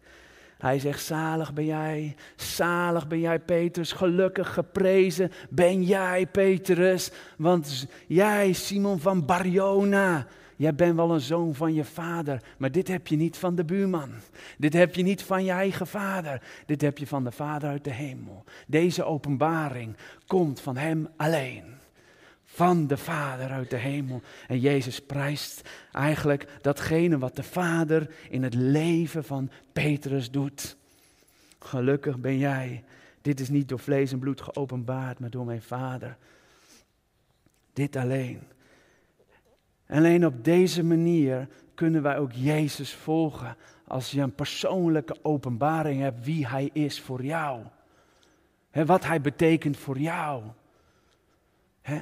Hij 0.59 0.78
zegt, 0.78 1.04
zalig 1.04 1.52
ben 1.52 1.64
jij, 1.64 2.14
zalig 2.37 3.06
ben 3.06 3.21
jij 3.21 3.38
Petrus, 3.38 3.92
gelukkig 3.92 4.54
geprezen 4.54 5.32
ben 5.50 5.82
jij 5.82 6.26
Petrus, 6.26 7.11
want 7.37 7.87
jij 8.06 8.52
Simon 8.52 9.00
van 9.00 9.26
Barjona, 9.26 10.26
jij 10.56 10.75
bent 10.75 10.97
wel 10.97 11.11
een 11.11 11.21
zoon 11.21 11.54
van 11.54 11.75
je 11.75 11.85
vader, 11.85 12.42
maar 12.59 12.73
dit 12.73 12.88
heb 12.88 13.06
je 13.06 13.16
niet 13.16 13.37
van 13.37 13.54
de 13.54 13.64
buurman, 13.64 14.11
dit 14.59 14.73
heb 14.73 14.94
je 14.94 15.02
niet 15.02 15.23
van 15.23 15.44
je 15.44 15.50
eigen 15.50 15.87
vader, 15.87 16.42
dit 16.66 16.80
heb 16.80 16.99
je 16.99 17.06
van 17.06 17.25
de 17.25 17.32
vader 17.32 17.68
uit 17.68 17.85
de 17.85 17.92
hemel. 17.92 18.44
Deze 18.66 19.04
openbaring 19.04 19.97
komt 20.26 20.61
van 20.61 20.76
hem 20.76 21.09
alleen 21.16 21.80
van 22.54 22.87
de 22.87 22.97
Vader 22.97 23.50
uit 23.50 23.71
de 23.71 23.76
hemel. 23.76 24.23
En 24.49 24.61
Jezus 24.61 25.00
prijst 25.00 25.68
eigenlijk 25.92 26.47
datgene 26.61 27.18
wat 27.18 27.37
de 27.37 27.42
Vader 27.42 28.14
in 28.30 28.42
het 28.42 28.54
leven 28.54 29.25
van 29.25 29.50
Petrus 29.73 30.30
doet. 30.30 30.76
Gelukkig 31.59 32.18
ben 32.18 32.38
jij. 32.38 32.85
Dit 33.23 33.40
is 33.40 33.49
niet 33.49 33.68
door 33.68 33.78
vlees 33.78 34.12
en 34.12 34.18
bloed 34.18 34.40
geopenbaard, 34.40 35.18
maar 35.18 35.30
door 35.30 35.44
mijn 35.44 35.62
Vader. 35.62 36.16
Dit 37.73 37.97
alleen. 37.97 38.42
Alleen 39.88 40.26
op 40.26 40.44
deze 40.44 40.85
manier 40.85 41.49
kunnen 41.75 42.02
wij 42.02 42.18
ook 42.18 42.32
Jezus 42.32 42.94
volgen. 42.94 43.56
Als 43.87 44.11
je 44.11 44.21
een 44.21 44.35
persoonlijke 44.35 45.16
openbaring 45.23 46.00
hebt 46.00 46.25
wie 46.25 46.47
Hij 46.47 46.71
is 46.73 47.00
voor 47.00 47.25
jou. 47.25 47.61
En 48.71 48.87
wat 48.87 49.04
Hij 49.04 49.21
betekent 49.21 49.76
voor 49.76 49.99
jou 49.99 50.42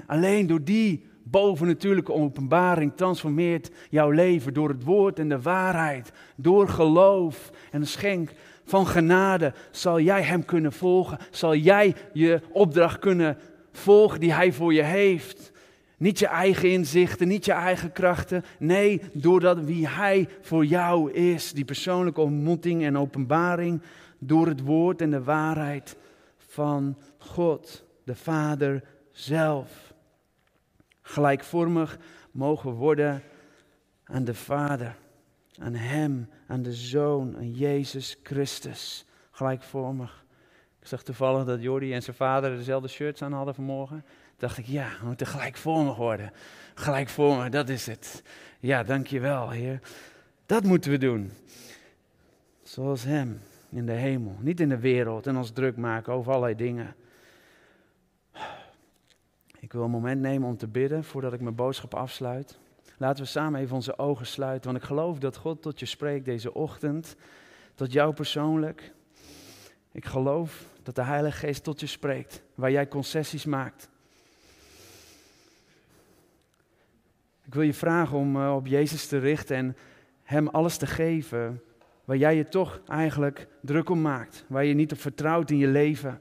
alleen 0.07 0.47
door 0.47 0.65
die 0.65 1.09
bovennatuurlijke 1.23 2.13
openbaring 2.13 2.93
transformeert 2.97 3.71
jouw 3.91 4.11
leven 4.11 4.55
door 4.55 4.69
het 4.69 4.85
woord 4.85 5.19
en 5.19 5.29
de 5.29 5.41
waarheid, 5.41 6.13
door 6.37 6.69
geloof 6.69 7.51
en 7.71 7.81
een 7.81 7.87
schenk 7.87 8.33
van 8.65 8.87
genade 8.87 9.53
zal 9.71 10.01
jij 10.01 10.23
Hem 10.23 10.45
kunnen 10.45 10.73
volgen, 10.73 11.19
zal 11.31 11.55
jij 11.55 11.95
je 12.13 12.41
opdracht 12.53 12.99
kunnen 12.99 13.39
volgen 13.73 14.21
die 14.21 14.33
Hij 14.33 14.53
voor 14.53 14.75
je 14.75 14.83
heeft. 14.83 15.53
Niet 15.97 16.19
je 16.19 16.27
eigen 16.27 16.71
inzichten, 16.71 17.29
niet 17.29 17.45
je 17.45 17.53
eigen 17.53 17.93
krachten. 17.93 18.45
Nee, 18.59 19.01
doordat 19.13 19.65
wie 19.65 19.89
Hij 19.89 20.29
voor 20.41 20.65
jou 20.65 21.13
is. 21.13 21.53
Die 21.53 21.65
persoonlijke 21.65 22.21
ontmoeting 22.21 22.85
en 22.85 22.99
openbaring 22.99 23.83
door 24.19 24.47
het 24.47 24.61
woord 24.61 25.01
en 25.01 25.11
de 25.11 25.23
waarheid 25.23 25.97
van 26.37 26.97
God, 27.19 27.85
de 28.05 28.15
Vader 28.15 28.83
zelf. 29.13 29.93
Gelijkvormig 31.03 31.99
mogen 32.31 32.71
worden 32.71 33.23
aan 34.05 34.25
de 34.25 34.35
Vader, 34.35 34.97
aan 35.59 35.75
Hem, 35.75 36.29
aan 36.47 36.63
de 36.63 36.73
Zoon, 36.73 37.37
aan 37.37 37.51
Jezus 37.51 38.17
Christus. 38.23 39.05
Gelijkvormig. 39.31 40.25
Ik 40.81 40.87
zag 40.87 41.03
toevallig 41.03 41.45
dat 41.45 41.63
Jordi 41.63 41.95
en 41.95 42.03
zijn 42.03 42.17
vader 42.17 42.57
dezelfde 42.57 42.89
shirts 42.89 43.23
aan 43.23 43.33
hadden 43.33 43.55
vanmorgen. 43.55 44.05
dacht 44.37 44.59
ik, 44.59 44.67
ja, 44.67 44.89
we 45.01 45.07
moeten 45.07 45.27
gelijkvormig 45.27 45.97
worden. 45.97 46.33
Gelijkvormig, 46.75 47.49
dat 47.49 47.69
is 47.69 47.87
het. 47.87 48.23
Ja, 48.61 48.83
dankjewel, 48.83 49.51
Heer. 49.51 49.81
Dat 50.47 50.65
moeten 50.65 50.91
we 50.91 50.99
doen. 50.99 51.33
Zoals 52.63 53.05
Hem 53.05 53.41
in 53.71 53.87
de 53.87 53.93
hemel, 53.93 54.37
niet 54.41 54.61
in 54.61 54.69
de 54.69 54.79
wereld 54.79 55.27
en 55.27 55.37
ons 55.37 55.51
druk 55.51 55.77
maken 55.77 56.13
over 56.13 56.33
allerlei 56.33 56.57
dingen. 56.57 56.95
Ik 59.71 59.77
wil 59.77 59.85
een 59.85 59.91
moment 59.91 60.21
nemen 60.21 60.49
om 60.49 60.57
te 60.57 60.69
bidden 60.69 61.05
voordat 61.05 61.33
ik 61.33 61.41
mijn 61.41 61.55
boodschap 61.55 61.95
afsluit. 61.95 62.59
Laten 62.99 63.23
we 63.23 63.29
samen 63.29 63.61
even 63.61 63.75
onze 63.75 63.99
ogen 63.99 64.27
sluiten, 64.27 64.71
want 64.71 64.83
ik 64.83 64.89
geloof 64.89 65.19
dat 65.19 65.37
God 65.37 65.63
tot 65.63 65.81
je 65.81 65.87
spreekt 65.87 66.25
deze 66.25 66.55
ochtend, 66.55 67.17
tot 67.75 67.93
jou 67.93 68.15
persoonlijk. 68.15 68.93
Ik 69.93 70.05
geloof 70.05 70.65
dat 70.83 70.95
de 70.95 71.03
Heilige 71.03 71.37
Geest 71.37 71.65
tot 71.65 71.81
je 71.81 71.87
spreekt, 71.87 72.43
waar 72.55 72.71
jij 72.71 72.89
concessies 72.89 73.45
maakt. 73.45 73.89
Ik 77.45 77.55
wil 77.55 77.63
je 77.63 77.75
vragen 77.75 78.19
om 78.19 78.37
uh, 78.37 78.55
op 78.55 78.67
Jezus 78.67 79.07
te 79.07 79.19
richten 79.19 79.57
en 79.57 79.77
Hem 80.23 80.49
alles 80.49 80.77
te 80.77 80.87
geven 80.87 81.63
waar 82.05 82.17
jij 82.17 82.37
je 82.37 82.49
toch 82.49 82.81
eigenlijk 82.87 83.47
druk 83.61 83.91
om 83.91 84.01
maakt, 84.01 84.45
waar 84.49 84.65
je 84.65 84.75
niet 84.75 84.93
op 84.93 85.01
vertrouwt 85.01 85.51
in 85.51 85.59
je 85.59 85.69
leven. 85.69 86.21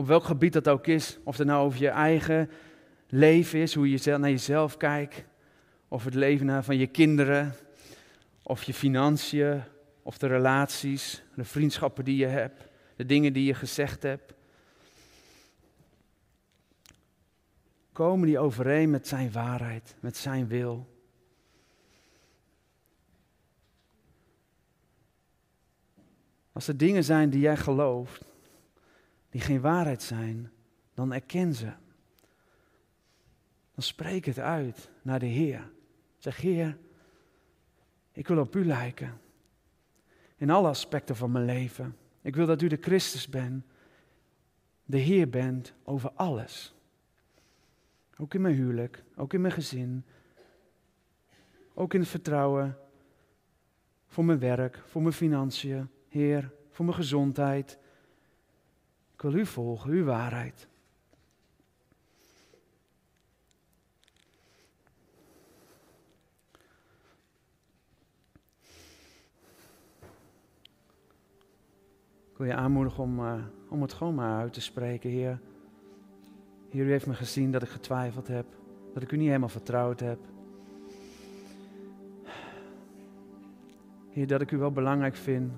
Op 0.00 0.06
welk 0.06 0.24
gebied 0.24 0.52
dat 0.52 0.68
ook 0.68 0.86
is. 0.86 1.18
Of 1.24 1.36
het 1.36 1.46
nou 1.46 1.64
over 1.64 1.80
je 1.80 1.88
eigen 1.88 2.50
leven 3.08 3.58
is, 3.58 3.74
hoe 3.74 3.90
je 3.90 4.16
naar 4.18 4.30
jezelf 4.30 4.76
kijkt. 4.76 5.24
Of 5.88 6.04
het 6.04 6.14
leven 6.14 6.64
van 6.64 6.76
je 6.76 6.86
kinderen. 6.86 7.54
Of 8.42 8.62
je 8.62 8.74
financiën. 8.74 9.62
Of 10.02 10.18
de 10.18 10.26
relaties, 10.26 11.22
de 11.34 11.44
vriendschappen 11.44 12.04
die 12.04 12.16
je 12.16 12.26
hebt. 12.26 12.64
De 12.96 13.06
dingen 13.06 13.32
die 13.32 13.44
je 13.44 13.54
gezegd 13.54 14.02
hebt. 14.02 14.34
Komen 17.92 18.26
die 18.26 18.38
overeen 18.38 18.90
met 18.90 19.08
zijn 19.08 19.32
waarheid, 19.32 19.96
met 20.00 20.16
zijn 20.16 20.48
wil? 20.48 20.88
Als 26.52 26.68
er 26.68 26.76
dingen 26.76 27.04
zijn 27.04 27.30
die 27.30 27.40
jij 27.40 27.56
gelooft, 27.56 28.29
die 29.30 29.40
geen 29.40 29.60
waarheid 29.60 30.02
zijn, 30.02 30.50
dan 30.94 31.12
erken 31.12 31.54
ze. 31.54 31.72
Dan 33.74 33.82
spreek 33.82 34.24
het 34.24 34.38
uit 34.38 34.90
naar 35.02 35.18
de 35.18 35.26
Heer. 35.26 35.70
Zeg, 36.18 36.36
Heer, 36.36 36.78
ik 38.12 38.28
wil 38.28 38.38
op 38.38 38.56
U 38.56 38.64
lijken. 38.66 39.20
In 40.36 40.50
alle 40.50 40.68
aspecten 40.68 41.16
van 41.16 41.32
mijn 41.32 41.44
leven. 41.44 41.96
Ik 42.20 42.36
wil 42.36 42.46
dat 42.46 42.62
U 42.62 42.68
de 42.68 42.78
Christus 42.80 43.28
bent. 43.28 43.64
De 44.84 44.98
Heer 44.98 45.28
bent 45.28 45.72
over 45.84 46.10
alles. 46.10 46.74
Ook 48.18 48.34
in 48.34 48.40
mijn 48.40 48.54
huwelijk, 48.54 49.04
ook 49.16 49.32
in 49.32 49.40
mijn 49.40 49.52
gezin. 49.52 50.04
Ook 51.74 51.94
in 51.94 52.00
het 52.00 52.08
vertrouwen. 52.08 52.78
Voor 54.06 54.24
mijn 54.24 54.38
werk, 54.38 54.82
voor 54.86 55.02
mijn 55.02 55.14
financiën. 55.14 55.88
Heer, 56.08 56.52
voor 56.70 56.84
mijn 56.84 56.96
gezondheid. 56.96 57.78
Ik 59.20 59.30
wil 59.30 59.40
u 59.40 59.46
volgen, 59.46 59.90
uw 59.90 60.04
waarheid. 60.04 60.68
Ik 72.30 72.36
wil 72.36 72.46
je 72.46 72.54
aanmoedigen 72.54 73.02
om, 73.02 73.18
uh, 73.18 73.44
om 73.68 73.82
het 73.82 73.92
gewoon 73.92 74.14
maar 74.14 74.40
uit 74.40 74.52
te 74.52 74.60
spreken, 74.60 75.10
Heer. 75.10 75.40
Heer, 76.70 76.86
u 76.86 76.90
heeft 76.90 77.06
me 77.06 77.14
gezien 77.14 77.52
dat 77.52 77.62
ik 77.62 77.68
getwijfeld 77.68 78.28
heb, 78.28 78.46
dat 78.94 79.02
ik 79.02 79.12
u 79.12 79.16
niet 79.16 79.26
helemaal 79.26 79.48
vertrouwd 79.48 80.00
heb. 80.00 80.18
Heer, 84.10 84.26
dat 84.26 84.40
ik 84.40 84.50
u 84.50 84.56
wel 84.56 84.72
belangrijk 84.72 85.16
vind, 85.16 85.52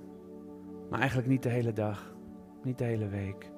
maar 0.90 0.98
eigenlijk 0.98 1.28
niet 1.28 1.42
de 1.42 1.48
hele 1.48 1.72
dag, 1.72 2.14
niet 2.62 2.78
de 2.78 2.84
hele 2.84 3.08
week 3.08 3.51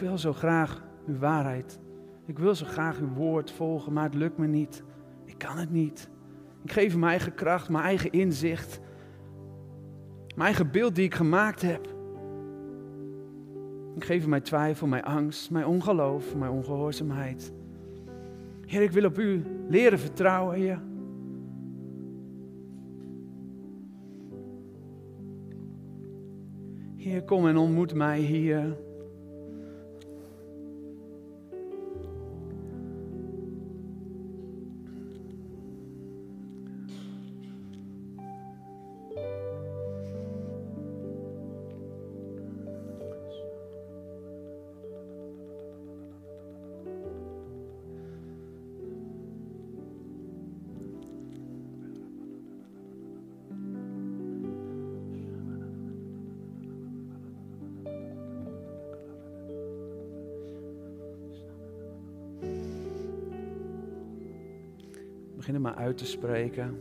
wil 0.00 0.18
zo 0.18 0.32
graag 0.32 0.82
uw 1.06 1.18
waarheid. 1.18 1.78
Ik 2.26 2.38
wil 2.38 2.54
zo 2.54 2.66
graag 2.66 2.98
uw 2.98 3.12
woord 3.12 3.50
volgen, 3.50 3.92
maar 3.92 4.04
het 4.04 4.14
lukt 4.14 4.38
me 4.38 4.46
niet. 4.46 4.82
Ik 5.24 5.38
kan 5.38 5.58
het 5.58 5.70
niet. 5.70 6.10
Ik 6.62 6.72
geef 6.72 6.96
mijn 6.96 7.10
eigen 7.10 7.34
kracht, 7.34 7.68
mijn 7.68 7.84
eigen 7.84 8.10
inzicht, 8.10 8.80
mijn 10.34 10.46
eigen 10.46 10.70
beeld 10.70 10.94
die 10.94 11.04
ik 11.04 11.14
gemaakt 11.14 11.62
heb. 11.62 11.98
Ik 13.94 14.04
geef 14.04 14.26
mijn 14.26 14.42
twijfel, 14.42 14.86
mijn 14.86 15.04
angst, 15.04 15.50
mijn 15.50 15.66
ongeloof, 15.66 16.36
mijn 16.36 16.50
ongehoorzaamheid. 16.50 17.52
Heer, 18.66 18.82
ik 18.82 18.90
wil 18.90 19.04
op 19.04 19.18
u 19.18 19.44
leren 19.68 19.98
vertrouwen, 19.98 20.56
Heer. 20.56 20.80
Heer, 26.96 27.22
kom 27.22 27.46
en 27.46 27.56
ontmoet 27.56 27.94
mij 27.94 28.18
hier. 28.18 28.76
Uit 65.80 65.98
te 65.98 66.06
spreken. 66.06 66.78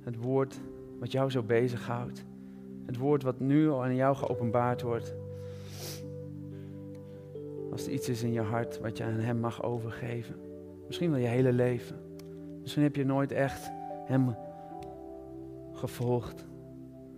Het 0.00 0.16
woord 0.16 0.60
wat 0.98 1.12
jou 1.12 1.30
zo 1.30 1.42
bezighoudt. 1.42 2.24
Het 2.86 2.96
woord 2.96 3.22
wat 3.22 3.40
nu 3.40 3.68
al 3.70 3.82
aan 3.82 3.94
jou 3.94 4.16
geopenbaard 4.16 4.82
wordt. 4.82 5.14
Als 7.70 7.86
er 7.86 7.92
iets 7.92 8.08
is 8.08 8.22
in 8.22 8.32
je 8.32 8.40
hart 8.40 8.80
wat 8.80 8.96
je 8.96 9.04
aan 9.04 9.12
Hem 9.12 9.38
mag 9.38 9.62
overgeven. 9.62 10.34
Misschien 10.86 11.10
wel 11.10 11.20
je 11.20 11.26
hele 11.26 11.52
leven. 11.52 11.96
Misschien 12.60 12.82
heb 12.82 12.96
je 12.96 13.04
nooit 13.04 13.32
echt 13.32 13.70
Hem 14.04 14.36
gevolgd. 15.72 16.46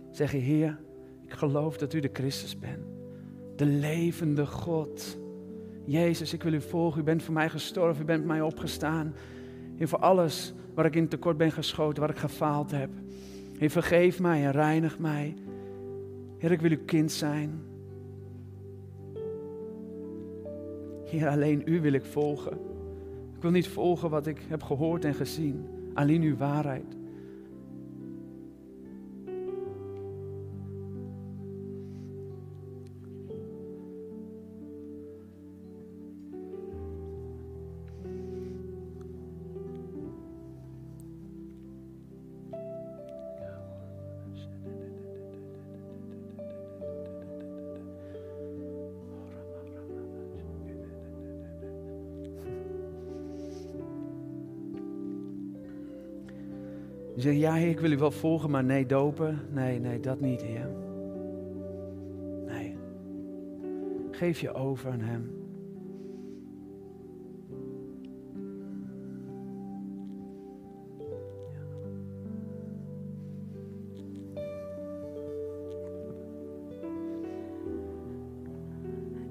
Zeg 0.09 0.31
je, 0.31 0.37
Heer, 0.37 0.79
ik 1.25 1.31
geloof 1.31 1.77
dat 1.77 1.93
U 1.93 1.99
de 1.99 2.09
Christus 2.13 2.59
bent. 2.59 2.85
De 3.55 3.65
levende 3.65 4.45
God. 4.45 5.19
Jezus, 5.85 6.33
ik 6.33 6.43
wil 6.43 6.53
U 6.53 6.61
volgen. 6.61 7.01
U 7.01 7.03
bent 7.03 7.23
voor 7.23 7.33
mij 7.33 7.49
gestorven. 7.49 8.03
U 8.03 8.05
bent 8.05 8.19
voor 8.19 8.27
mij 8.27 8.41
opgestaan. 8.41 9.13
Heer, 9.75 9.87
voor 9.87 9.99
alles 9.99 10.53
waar 10.73 10.85
ik 10.85 10.95
in 10.95 11.07
tekort 11.07 11.37
ben 11.37 11.51
geschoten, 11.51 12.01
waar 12.01 12.09
ik 12.09 12.17
gefaald 12.17 12.71
heb. 12.71 12.89
Heer, 13.57 13.69
vergeef 13.69 14.19
mij 14.19 14.45
en 14.45 14.51
reinig 14.51 14.99
mij. 14.99 15.35
Heer, 16.37 16.51
ik 16.51 16.61
wil 16.61 16.71
uw 16.71 16.85
kind 16.85 17.11
zijn. 17.11 17.61
Heer, 21.05 21.27
alleen 21.27 21.61
u 21.65 21.81
wil 21.81 21.93
ik 21.93 22.05
volgen. 22.05 22.53
Ik 23.35 23.41
wil 23.41 23.51
niet 23.51 23.67
volgen 23.67 24.09
wat 24.09 24.27
ik 24.27 24.41
heb 24.47 24.63
gehoord 24.63 25.05
en 25.05 25.13
gezien. 25.13 25.65
Alleen 25.93 26.21
uw 26.21 26.37
waarheid. 26.37 26.95
Je 57.21 57.27
zegt, 57.27 57.39
ja 57.39 57.53
Heer, 57.53 57.69
ik 57.69 57.79
wil 57.79 57.91
u 57.91 57.97
wel 57.97 58.11
volgen, 58.11 58.49
maar 58.49 58.63
nee, 58.63 58.85
dopen. 58.85 59.39
Nee, 59.49 59.79
nee, 59.79 59.99
dat 59.99 60.19
niet, 60.19 60.41
Heer. 60.41 60.69
Nee. 62.45 62.77
Geef 64.11 64.39
je 64.39 64.53
over 64.53 64.91
aan 64.91 64.99
Hem. 64.99 65.31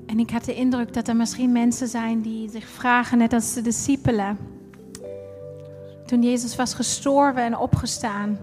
En 0.06 0.18
ik 0.18 0.30
had 0.30 0.44
de 0.44 0.54
indruk 0.54 0.92
dat 0.92 1.08
er 1.08 1.16
misschien 1.16 1.52
mensen 1.52 1.88
zijn 1.88 2.20
die 2.20 2.50
zich 2.50 2.68
vragen, 2.68 3.18
net 3.18 3.32
als 3.32 3.54
de 3.54 3.62
discipelen. 3.62 4.49
Toen 6.10 6.22
Jezus 6.22 6.56
was 6.56 6.74
gestorven 6.74 7.42
en 7.42 7.58
opgestaan, 7.58 8.38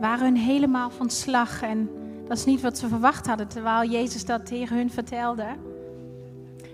waren 0.00 0.24
hun 0.24 0.36
helemaal 0.36 0.90
van 0.90 1.10
slag. 1.10 1.62
En 1.62 1.90
dat 2.28 2.38
is 2.38 2.44
niet 2.44 2.60
wat 2.60 2.78
ze 2.78 2.88
verwacht 2.88 3.26
hadden, 3.26 3.48
terwijl 3.48 3.90
Jezus 3.90 4.24
dat 4.24 4.46
tegen 4.46 4.76
hun 4.76 4.90
vertelde. 4.90 5.46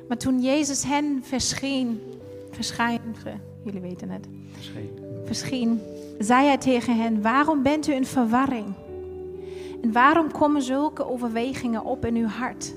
Maar 0.09 0.17
toen 0.17 0.41
Jezus 0.41 0.85
hen 0.85 1.21
verscheen, 1.23 2.01
verschijnde, 2.51 3.33
jullie 3.63 3.81
weten 3.81 4.11
het, 4.11 4.27
Verscheen. 4.53 4.91
verscheen, 5.25 5.81
zei 6.19 6.47
hij 6.47 6.59
tegen 6.59 6.97
hen, 6.97 7.23
waarom 7.23 7.63
bent 7.63 7.89
u 7.89 7.93
in 7.93 8.07
verwarring? 8.07 8.75
En 9.83 9.93
waarom 9.93 10.33
komen 10.33 10.63
zulke 10.63 11.11
overwegingen 11.11 11.85
op 11.85 12.05
in 12.05 12.17
uw 12.17 12.29
hart? 12.29 12.75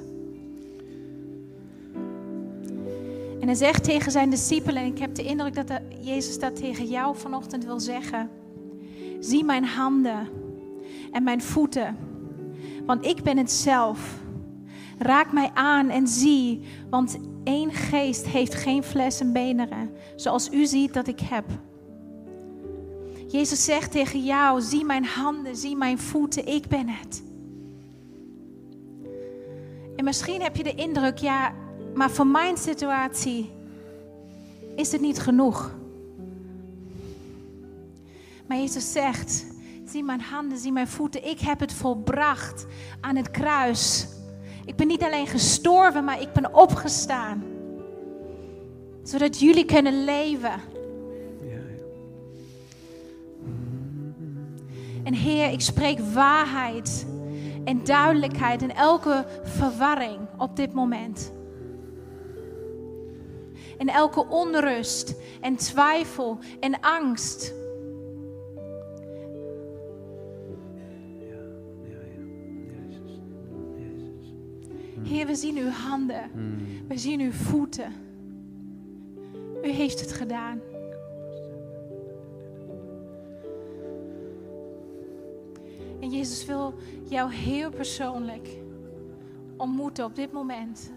En 3.47 3.53
hij 3.53 3.61
zegt 3.61 3.83
tegen 3.83 4.11
zijn 4.11 4.29
discipelen, 4.29 4.81
en 4.81 4.87
ik 4.87 4.97
heb 4.97 5.15
de 5.15 5.23
indruk 5.23 5.55
dat 5.55 5.81
Jezus 6.01 6.39
dat 6.39 6.55
tegen 6.55 6.85
jou 6.85 7.17
vanochtend 7.17 7.65
wil 7.65 7.79
zeggen. 7.79 8.29
Zie 9.19 9.43
mijn 9.43 9.65
handen 9.65 10.29
en 11.11 11.23
mijn 11.23 11.41
voeten, 11.41 11.97
want 12.85 13.05
ik 13.05 13.23
ben 13.23 13.37
het 13.37 13.51
zelf. 13.51 14.19
Raak 14.97 15.31
mij 15.31 15.51
aan 15.53 15.89
en 15.89 16.07
zie, 16.07 16.61
want 16.89 17.17
één 17.43 17.71
geest 17.71 18.25
heeft 18.27 18.55
geen 18.55 18.83
vlees 18.83 19.19
en 19.19 19.33
beneren, 19.33 19.91
zoals 20.15 20.51
u 20.51 20.65
ziet 20.65 20.93
dat 20.93 21.07
ik 21.07 21.19
heb. 21.19 21.45
Jezus 23.27 23.65
zegt 23.65 23.91
tegen 23.91 24.23
jou, 24.23 24.61
zie 24.61 24.85
mijn 24.85 25.05
handen, 25.05 25.55
zie 25.55 25.75
mijn 25.75 25.99
voeten, 25.99 26.47
ik 26.47 26.67
ben 26.67 26.89
het. 26.89 27.23
En 29.95 30.03
misschien 30.03 30.41
heb 30.41 30.55
je 30.55 30.63
de 30.63 30.75
indruk, 30.75 31.17
ja, 31.17 31.53
maar 31.97 32.11
voor 32.11 32.27
mijn 32.27 32.57
situatie 32.57 33.51
is 34.75 34.91
het 34.91 35.01
niet 35.01 35.19
genoeg. 35.19 35.75
Maar 38.47 38.57
Jezus 38.57 38.91
zegt, 38.91 39.45
zie 39.85 40.03
mijn 40.03 40.21
handen, 40.21 40.57
zie 40.57 40.71
mijn 40.71 40.87
voeten, 40.87 41.27
ik 41.27 41.39
heb 41.39 41.59
het 41.59 41.73
volbracht 41.73 42.65
aan 43.01 43.15
het 43.15 43.31
kruis. 43.31 44.07
Ik 44.65 44.75
ben 44.75 44.87
niet 44.87 45.03
alleen 45.03 45.27
gestorven, 45.27 46.03
maar 46.03 46.21
ik 46.21 46.33
ben 46.33 46.53
opgestaan. 46.53 47.43
Zodat 49.03 49.39
jullie 49.39 49.65
kunnen 49.65 50.03
leven. 50.03 50.61
En 55.03 55.13
Heer, 55.13 55.51
ik 55.51 55.61
spreek 55.61 55.99
waarheid 55.99 57.05
en 57.63 57.83
duidelijkheid 57.83 58.61
in 58.61 58.73
elke 58.73 59.25
verwarring 59.43 60.19
op 60.37 60.55
dit 60.55 60.73
moment. 60.73 61.35
In 63.77 63.89
elke 63.89 64.27
onrust 64.27 65.15
en 65.41 65.55
twijfel 65.55 66.39
en 66.59 66.79
angst. 66.79 67.53
Heer, 75.03 75.25
we 75.25 75.35
zien 75.35 75.57
uw 75.57 75.69
handen. 75.69 76.31
We 76.87 76.97
zien 76.97 77.19
uw 77.19 77.31
voeten. 77.31 77.93
U 79.63 79.69
heeft 79.69 79.99
het 79.99 80.11
gedaan. 80.11 80.59
En 85.99 86.09
Jezus 86.09 86.45
wil 86.45 86.73
jou 87.03 87.33
heel 87.33 87.69
persoonlijk 87.69 88.49
ontmoeten 89.57 90.05
op 90.05 90.15
dit 90.15 90.31
moment. 90.31 90.91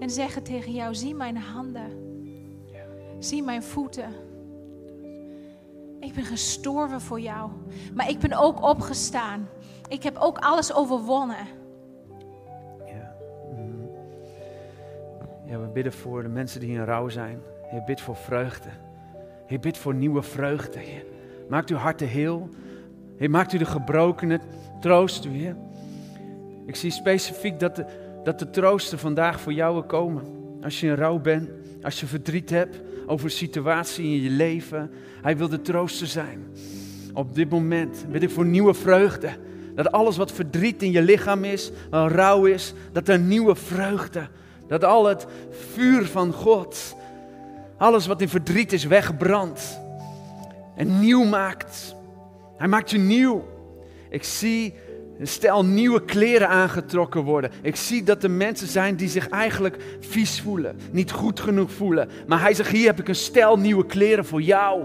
En 0.00 0.10
zeggen 0.10 0.42
tegen 0.42 0.72
jou, 0.72 0.94
zie 0.94 1.14
mijn 1.14 1.36
handen. 1.36 2.08
Zie 3.18 3.42
mijn 3.42 3.62
voeten. 3.62 4.12
Ik 6.00 6.14
ben 6.14 6.24
gestorven 6.24 7.00
voor 7.00 7.20
jou. 7.20 7.50
Maar 7.94 8.08
ik 8.08 8.18
ben 8.18 8.32
ook 8.32 8.62
opgestaan. 8.62 9.48
Ik 9.88 10.02
heb 10.02 10.16
ook 10.16 10.38
alles 10.38 10.74
overwonnen. 10.74 11.46
Ja. 12.86 13.14
Ja, 15.46 15.60
we 15.60 15.66
bidden 15.72 15.92
voor 15.92 16.22
de 16.22 16.28
mensen 16.28 16.60
die 16.60 16.70
in 16.70 16.84
rouw 16.84 17.08
zijn. 17.08 17.40
Heer, 17.62 17.82
bid 17.84 18.00
voor 18.00 18.16
vreugde. 18.16 18.68
Heer, 19.46 19.60
bid 19.60 19.78
voor 19.78 19.94
nieuwe 19.94 20.22
vreugde. 20.22 20.80
Maakt 21.48 21.70
uw 21.70 21.76
harten 21.76 22.08
heel. 22.08 22.48
Heer, 23.16 23.30
maakt 23.30 23.52
u 23.52 23.58
de 23.58 23.64
gebrokenen. 23.64 24.40
Troost 24.80 25.24
u. 25.24 25.56
Ik 26.66 26.76
zie 26.76 26.90
specifiek 26.90 27.60
dat 27.60 27.76
de, 27.76 27.86
dat 28.24 28.38
de 28.38 28.50
troosten 28.50 28.98
vandaag 28.98 29.40
voor 29.40 29.52
jou 29.52 29.82
komen. 29.82 30.22
Als 30.62 30.80
je 30.80 30.86
in 30.86 30.94
rouw 30.94 31.18
bent, 31.18 31.50
als 31.82 32.00
je 32.00 32.06
verdriet 32.06 32.50
hebt 32.50 32.80
over 33.06 33.24
een 33.24 33.30
situatie 33.30 34.04
in 34.04 34.22
je 34.22 34.30
leven. 34.30 34.90
Hij 35.22 35.36
wil 35.36 35.48
de 35.48 35.60
trooster 35.60 36.06
zijn. 36.06 36.46
Op 37.14 37.34
dit 37.34 37.50
moment 37.50 38.06
bid 38.10 38.22
ik 38.22 38.30
voor 38.30 38.46
nieuwe 38.46 38.74
vreugde. 38.74 39.30
Dat 39.74 39.92
alles 39.92 40.16
wat 40.16 40.32
verdriet 40.32 40.82
in 40.82 40.90
je 40.90 41.02
lichaam 41.02 41.44
is, 41.44 41.70
wat 41.90 42.12
rouw 42.12 42.44
is, 42.44 42.74
dat 42.92 43.08
er 43.08 43.18
nieuwe 43.18 43.54
vreugde, 43.54 44.28
dat 44.66 44.84
al 44.84 45.06
het 45.06 45.26
vuur 45.50 46.06
van 46.06 46.32
God, 46.32 46.96
alles 47.76 48.06
wat 48.06 48.20
in 48.20 48.28
verdriet 48.28 48.72
is, 48.72 48.84
wegbrandt 48.84 49.80
en 50.76 51.00
nieuw 51.00 51.24
maakt. 51.24 51.94
Hij 52.56 52.68
maakt 52.68 52.90
je 52.90 52.98
nieuw. 52.98 53.48
Ik 54.10 54.24
zie 54.24 54.64
een 54.64 54.79
stel 55.26 55.64
nieuwe 55.64 56.04
kleren 56.04 56.48
aangetrokken 56.48 57.22
worden. 57.22 57.50
Ik 57.62 57.76
zie 57.76 58.02
dat 58.02 58.22
er 58.22 58.30
mensen 58.30 58.66
zijn 58.66 58.96
die 58.96 59.08
zich 59.08 59.28
eigenlijk 59.28 59.76
vies 60.00 60.40
voelen, 60.40 60.76
niet 60.90 61.10
goed 61.10 61.40
genoeg 61.40 61.72
voelen. 61.72 62.08
Maar 62.26 62.40
hij 62.40 62.54
zegt, 62.54 62.70
hier 62.70 62.86
heb 62.86 63.00
ik 63.00 63.08
een 63.08 63.14
stel 63.14 63.58
nieuwe 63.58 63.86
kleren 63.86 64.24
voor 64.24 64.42
jou. 64.42 64.84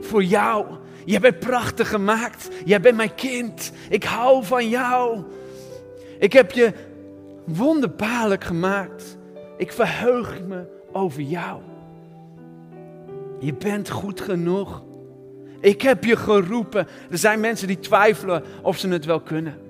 Voor 0.00 0.24
jou. 0.24 0.66
Jij 1.04 1.20
bent 1.20 1.38
prachtig 1.38 1.88
gemaakt. 1.88 2.48
Jij 2.64 2.80
bent 2.80 2.96
mijn 2.96 3.14
kind. 3.14 3.72
Ik 3.88 4.04
hou 4.04 4.44
van 4.44 4.68
jou. 4.68 5.22
Ik 6.18 6.32
heb 6.32 6.50
je 6.52 6.72
wonderbaarlijk 7.44 8.44
gemaakt. 8.44 9.16
Ik 9.56 9.72
verheug 9.72 10.40
me 10.46 10.64
over 10.92 11.22
jou. 11.22 11.60
Je 13.40 13.54
bent 13.54 13.90
goed 13.90 14.20
genoeg. 14.20 14.82
Ik 15.60 15.82
heb 15.82 16.04
je 16.04 16.16
geroepen. 16.16 16.86
Er 17.10 17.18
zijn 17.18 17.40
mensen 17.40 17.66
die 17.66 17.78
twijfelen 17.78 18.42
of 18.62 18.78
ze 18.78 18.88
het 18.88 19.04
wel 19.04 19.20
kunnen. 19.20 19.65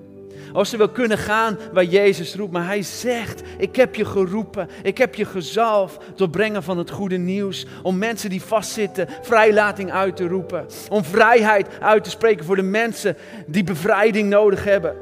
Of 0.53 0.67
ze 0.67 0.77
wel 0.77 0.89
kunnen 0.89 1.17
gaan 1.17 1.57
waar 1.73 1.83
Jezus 1.83 2.35
roept. 2.35 2.51
Maar 2.51 2.65
hij 2.65 2.81
zegt, 2.81 3.41
ik 3.57 3.75
heb 3.75 3.95
je 3.95 4.05
geroepen. 4.05 4.69
Ik 4.83 4.97
heb 4.97 5.15
je 5.15 5.25
gezalfd 5.25 5.97
tot 6.15 6.31
brengen 6.31 6.63
van 6.63 6.77
het 6.77 6.89
goede 6.89 7.17
nieuws. 7.17 7.65
Om 7.83 7.97
mensen 7.97 8.29
die 8.29 8.41
vastzitten 8.41 9.07
vrijlating 9.21 9.91
uit 9.91 10.15
te 10.15 10.27
roepen. 10.27 10.65
Om 10.89 11.03
vrijheid 11.03 11.67
uit 11.79 12.03
te 12.03 12.09
spreken 12.09 12.45
voor 12.45 12.55
de 12.55 12.61
mensen 12.61 13.17
die 13.45 13.63
bevrijding 13.63 14.29
nodig 14.29 14.63
hebben. 14.63 14.95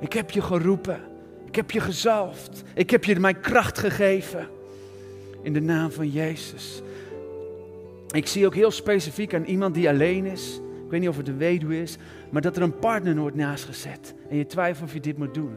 Ik 0.00 0.12
heb 0.12 0.30
je 0.30 0.42
geroepen. 0.42 1.00
Ik 1.46 1.56
heb 1.56 1.70
je 1.70 1.80
gezalfd. 1.80 2.62
Ik 2.74 2.90
heb 2.90 3.04
je 3.04 3.20
mijn 3.20 3.40
kracht 3.40 3.78
gegeven. 3.78 4.48
In 5.42 5.52
de 5.52 5.60
naam 5.60 5.90
van 5.90 6.08
Jezus. 6.08 6.82
Ik 8.10 8.26
zie 8.26 8.46
ook 8.46 8.54
heel 8.54 8.70
specifiek 8.70 9.34
aan 9.34 9.44
iemand 9.44 9.74
die 9.74 9.88
alleen 9.88 10.26
is. 10.26 10.60
Ik 10.90 10.96
weet 10.96 11.04
niet 11.04 11.14
of 11.14 11.20
het 11.20 11.28
een 11.28 11.38
weduwe 11.38 11.80
is, 11.80 11.96
maar 12.30 12.42
dat 12.42 12.56
er 12.56 12.62
een 12.62 12.78
partner 12.78 13.16
wordt 13.16 13.36
naast 13.36 13.64
gezet. 13.64 14.14
En 14.28 14.36
je 14.36 14.46
twijfelt 14.46 14.88
of 14.88 14.94
je 14.94 15.00
dit 15.00 15.18
moet 15.18 15.34
doen. 15.34 15.52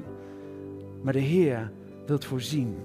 Maar 1.02 1.14
de 1.14 1.20
Heer 1.20 1.72
wil 2.06 2.16
het 2.16 2.26
voorzien. 2.26 2.76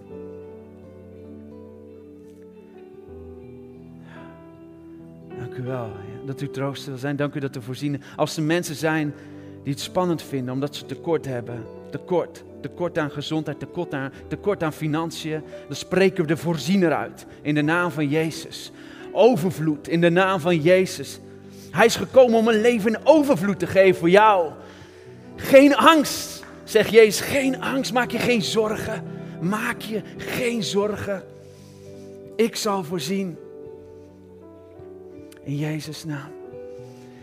Dank 5.39 5.55
u 5.55 5.63
wel 5.63 5.93
dat 6.27 6.41
u 6.41 6.51
troost 6.51 6.87
wil 6.87 6.97
zijn. 6.97 7.17
Dank 7.17 7.35
u 7.35 7.41
dat 7.41 7.57
u 7.57 7.63
voorzien. 7.63 8.03
Als 8.17 8.37
er 8.37 8.43
mensen 8.43 8.75
zijn 8.75 9.15
die 9.63 9.73
het 9.73 9.83
spannend 9.83 10.23
vinden 10.23 10.55
omdat 10.55 10.77
ze 10.77 10.87
tekort 10.87 11.27
hebben. 11.27 11.65
Tekort. 11.91 12.45
Tekort 12.61 12.99
aan 12.99 13.11
gezondheid, 13.11 13.59
tekort 13.59 13.95
aan, 13.95 14.13
tekort 14.29 14.63
aan 14.63 14.73
financiën. 14.73 15.43
Dan 15.67 15.77
spreken 15.77 16.23
we 16.23 16.29
de 16.29 16.37
voorziener 16.37 16.93
uit. 16.93 17.27
In 17.43 17.55
de 17.55 17.63
naam 17.63 17.91
van 17.91 18.09
Jezus. 18.09 18.73
Overvloed 19.13 19.89
in 19.89 20.01
de 20.01 20.11
naam 20.11 20.41
van 20.41 20.61
Jezus. 20.61 21.21
Hij 21.71 21.87
is 21.87 21.97
gekomen 21.97 22.39
om 22.39 22.49
een 22.49 22.61
leven 22.61 22.91
in 22.91 23.01
overvloed 23.05 23.59
te 23.59 23.67
geven 23.67 23.99
voor 23.99 24.11
jou. 24.11 24.53
Geen 25.37 25.77
angst, 25.77 26.45
zegt 26.65 26.91
Jezus. 26.91 27.21
Geen 27.21 27.61
angst, 27.61 27.93
maak 27.93 28.11
je 28.11 28.19
geen 28.19 28.43
zorgen. 28.43 29.05
Maak 29.41 29.81
je 29.81 30.03
geen 30.17 30.63
zorgen. 30.63 31.23
Ik 32.37 32.57
zal 32.57 32.85
voorzien. 32.85 33.37
In 35.43 35.57
Jezus' 35.57 36.05
naam. 36.05 36.31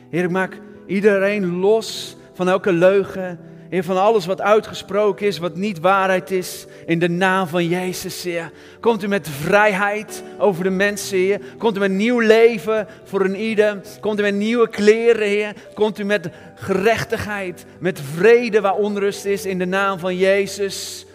Heer, 0.09 0.23
ik 0.23 0.29
maak 0.29 0.59
iedereen 0.85 1.59
los 1.59 2.17
van 2.33 2.49
elke 2.49 2.71
leugen 2.71 3.39
Heer, 3.75 3.83
van 3.83 3.97
alles 3.97 4.25
wat 4.25 4.41
uitgesproken 4.41 5.27
is, 5.27 5.37
wat 5.37 5.55
niet 5.55 5.79
waarheid 5.79 6.31
is, 6.31 6.65
in 6.85 6.99
de 6.99 7.09
naam 7.09 7.47
van 7.47 7.67
Jezus, 7.67 8.23
Heer. 8.23 8.51
Komt 8.79 9.03
u 9.03 9.07
met 9.07 9.29
vrijheid 9.29 10.23
over 10.37 10.63
de 10.63 10.69
mensen, 10.69 11.17
Heer. 11.17 11.39
Komt 11.57 11.75
u 11.75 11.79
met 11.79 11.91
nieuw 11.91 12.19
leven 12.19 12.87
voor 13.03 13.21
een 13.21 13.35
ieder. 13.35 13.81
Komt 13.99 14.19
u 14.19 14.21
met 14.21 14.33
nieuwe 14.33 14.69
kleren, 14.69 15.27
Heer. 15.27 15.53
Komt 15.73 15.99
u 15.99 16.03
met 16.03 16.29
gerechtigheid, 16.55 17.65
met 17.79 18.01
vrede 18.15 18.61
waar 18.61 18.75
onrust 18.75 19.25
is, 19.25 19.45
in 19.45 19.59
de 19.59 19.65
naam 19.65 19.99
van 19.99 20.17
Jezus. 20.17 21.05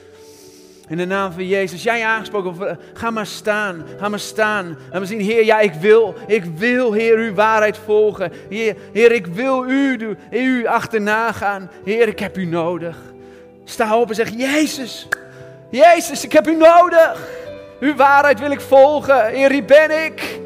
In 0.90 0.96
de 0.96 1.04
naam 1.04 1.32
van 1.32 1.46
Jezus. 1.46 1.82
Jij 1.82 2.04
aangesproken, 2.04 2.78
ga 2.92 3.10
maar 3.10 3.26
staan, 3.26 3.84
ga 3.98 4.08
maar 4.08 4.18
staan. 4.18 4.78
En 4.90 5.00
we 5.00 5.06
zien, 5.06 5.20
Heer, 5.20 5.44
ja, 5.44 5.60
ik 5.60 5.72
wil, 5.72 6.14
ik 6.26 6.44
wil, 6.44 6.92
Heer, 6.92 7.16
uw 7.16 7.34
waarheid 7.34 7.78
volgen. 7.84 8.32
Heer, 8.48 8.76
Heer 8.92 9.12
ik 9.12 9.26
wil 9.26 9.64
u, 9.70 10.16
u 10.30 10.66
achterna 10.66 11.32
gaan. 11.32 11.70
Heer, 11.84 12.08
ik 12.08 12.18
heb 12.18 12.38
u 12.38 12.44
nodig. 12.44 12.96
Sta 13.64 13.96
op 13.96 14.08
en 14.08 14.14
zeg, 14.14 14.30
Jezus, 14.36 15.08
Jezus, 15.70 16.24
ik 16.24 16.32
heb 16.32 16.48
u 16.48 16.56
nodig. 16.56 17.28
Uw 17.80 17.94
waarheid 17.94 18.40
wil 18.40 18.50
ik 18.50 18.60
volgen. 18.60 19.26
Heer, 19.26 19.50
hier 19.50 19.64
ben 19.64 20.04
ik. 20.04 20.40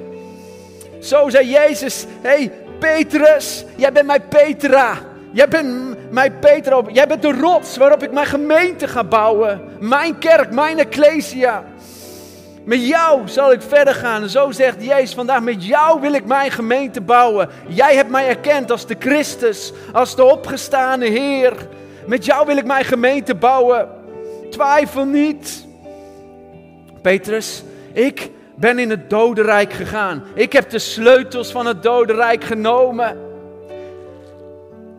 Zo 1.00 1.28
zei 1.28 1.50
Jezus, 1.50 2.06
hé, 2.22 2.28
hey, 2.28 2.52
Petrus, 2.78 3.64
jij 3.76 3.92
bent 3.92 4.06
mijn 4.06 4.28
Petra. 4.28 4.98
Jij 5.34 5.48
bent 5.48 5.96
mijn 6.10 6.38
Peter, 6.38 6.84
jij 6.92 7.06
bent 7.06 7.22
de 7.22 7.32
rots 7.32 7.76
waarop 7.76 8.02
ik 8.02 8.12
mijn 8.12 8.26
gemeente 8.26 8.88
ga 8.88 9.04
bouwen. 9.04 9.60
Mijn 9.80 10.18
kerk, 10.18 10.52
mijn 10.52 10.78
ecclesia. 10.78 11.64
Met 12.64 12.86
jou 12.86 13.28
zal 13.28 13.52
ik 13.52 13.62
verder 13.62 13.94
gaan. 13.94 14.28
Zo 14.28 14.50
zegt 14.50 14.84
Jezus 14.84 15.14
vandaag, 15.14 15.40
met 15.40 15.66
jou 15.66 16.00
wil 16.00 16.12
ik 16.12 16.24
mijn 16.24 16.50
gemeente 16.50 17.00
bouwen. 17.00 17.48
Jij 17.66 17.94
hebt 17.94 18.10
mij 18.10 18.28
erkend 18.28 18.70
als 18.70 18.86
de 18.86 18.96
Christus, 18.98 19.72
als 19.92 20.16
de 20.16 20.24
opgestane 20.24 21.06
Heer. 21.06 21.52
Met 22.06 22.24
jou 22.24 22.46
wil 22.46 22.56
ik 22.56 22.66
mijn 22.66 22.84
gemeente 22.84 23.34
bouwen. 23.34 23.88
Twijfel 24.50 25.04
niet. 25.04 25.66
Petrus, 27.02 27.62
ik 27.92 28.30
ben 28.56 28.78
in 28.78 28.90
het 28.90 29.10
dodenrijk 29.10 29.72
gegaan. 29.72 30.24
Ik 30.34 30.52
heb 30.52 30.70
de 30.70 30.78
sleutels 30.78 31.52
van 31.52 31.66
het 31.66 31.82
dodenrijk 31.82 32.44
genomen. 32.44 33.23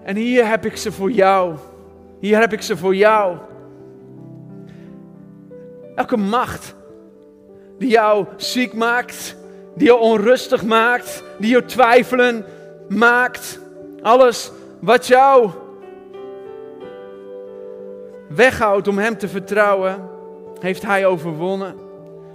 En 0.06 0.16
hier 0.16 0.48
heb 0.48 0.66
ik 0.66 0.78
ze 0.78 0.92
voor 0.92 1.12
jou. 1.12 1.56
Hier 2.20 2.40
heb 2.40 2.54
ik 2.54 2.62
ze 2.62 2.78
voor 2.78 2.96
jou. 2.96 3.38
Elke 5.96 6.18
macht 6.18 6.76
die 7.78 7.90
jou 7.90 8.26
ziek 8.36 8.74
maakt, 8.74 9.36
die 9.76 9.88
je 9.88 9.96
onrustig 9.96 10.64
maakt, 10.64 11.24
die 11.38 11.50
je 11.50 11.66
twijfelen 11.66 12.46
maakt. 12.90 13.60
Alles 14.02 14.52
wat 14.80 15.08
jou 15.08 15.50
weghoudt 18.28 18.88
om 18.88 18.98
Hem 18.98 19.18
te 19.18 19.28
vertrouwen, 19.28 20.10
heeft 20.60 20.82
Hij 20.82 21.06
overwonnen. 21.06 21.76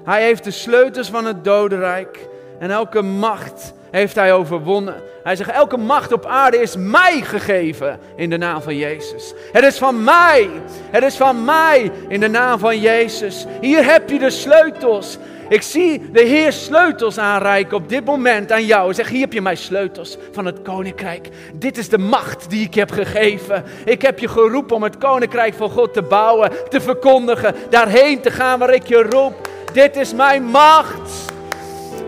Hij 0.05 0.23
heeft 0.23 0.45
de 0.45 0.51
sleutels 0.51 1.11
van 1.11 1.25
het 1.25 1.45
dodenrijk 1.45 2.29
en 2.59 2.71
elke 2.71 3.03
macht 3.03 3.75
heeft 3.91 4.15
hij 4.15 4.33
overwonnen. 4.33 4.95
Hij 5.23 5.37
zegt, 5.37 5.51
elke 5.51 5.77
macht 5.77 6.13
op 6.13 6.27
aarde 6.27 6.61
is 6.61 6.77
mij 6.77 7.21
gegeven 7.21 7.99
in 8.17 8.31
de 8.31 8.37
naam 8.37 8.63
van 8.63 8.77
Jezus. 8.77 9.35
Het 9.53 9.65
is 9.65 9.79
van 9.79 10.05
mij, 10.05 10.49
het 10.91 11.05
is 11.05 11.17
van 11.17 11.45
mij 11.45 11.91
in 12.09 12.21
de 12.21 12.29
naam 12.29 12.59
van 12.59 12.81
Jezus. 12.81 13.47
Hier 13.61 13.85
heb 13.85 14.11
je 14.11 14.19
de 14.19 14.31
sleutels. 14.31 15.19
Ik 15.49 15.63
zie 15.63 16.11
de 16.11 16.21
Heer 16.21 16.53
sleutels 16.53 17.19
aanreiken 17.19 17.77
op 17.77 17.89
dit 17.89 18.05
moment 18.05 18.53
aan 18.53 18.65
jou. 18.65 18.95
Zeg, 18.95 19.09
hier 19.09 19.21
heb 19.21 19.33
je 19.33 19.41
mijn 19.41 19.57
sleutels 19.57 20.17
van 20.33 20.47
het 20.47 20.63
koninkrijk. 20.63 21.29
Dit 21.55 21.79
is 21.79 21.89
de 21.89 21.99
macht 21.99 22.51
die 22.51 22.65
ik 22.65 22.75
heb 22.75 22.91
gegeven. 22.91 23.65
Ik 23.85 24.03
heb 24.03 24.19
je 24.19 24.29
geroepen 24.29 24.77
om 24.77 24.83
het 24.83 24.99
koninkrijk 24.99 25.55
van 25.55 25.71
God 25.71 25.93
te 25.93 26.03
bouwen, 26.03 26.53
te 26.69 26.81
verkondigen, 26.81 27.55
daarheen 27.71 28.21
te 28.21 28.31
gaan 28.31 28.59
waar 28.59 28.75
ik 28.75 28.87
je 28.87 29.03
roep. 29.03 29.49
Dit 29.73 29.97
is 29.97 30.15
mijn 30.15 30.45
macht. 30.45 31.20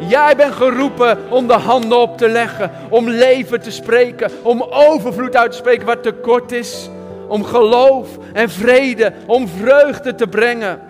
Jij 0.09 0.37
bent 0.37 0.53
geroepen 0.53 1.31
om 1.31 1.47
de 1.47 1.53
handen 1.53 2.01
op 2.01 2.19
te 2.19 2.29
leggen, 2.29 2.71
om 2.91 3.09
leven 3.09 3.61
te 3.61 3.71
spreken, 3.71 4.31
om 4.43 4.62
overvloed 4.62 5.37
uit 5.37 5.51
te 5.51 5.57
spreken 5.57 5.87
wat 5.87 6.03
tekort 6.03 6.53
is, 6.53 6.91
om 7.29 7.45
geloof 7.45 8.19
en 8.33 8.51
vrede, 8.51 9.12
om 9.27 9.49
vreugde 9.49 10.15
te 10.15 10.27
brengen. 10.27 10.81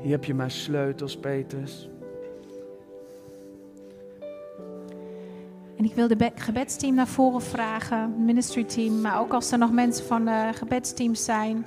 Hier 0.00 0.10
heb 0.10 0.24
je 0.24 0.34
mijn 0.34 0.50
sleutels, 0.50 1.16
Petrus. 1.16 1.88
En 5.76 5.84
ik 5.84 5.94
wil 5.94 6.08
de 6.08 6.30
gebedsteam 6.34 6.94
naar 6.94 7.06
voren 7.06 7.42
vragen, 7.42 8.24
ministry 8.24 8.64
team, 8.64 9.00
maar 9.00 9.20
ook 9.20 9.32
als 9.32 9.52
er 9.52 9.58
nog 9.58 9.72
mensen 9.72 10.06
van 10.06 10.24
de 10.24 10.50
gebedsteams 10.54 11.24
zijn, 11.24 11.66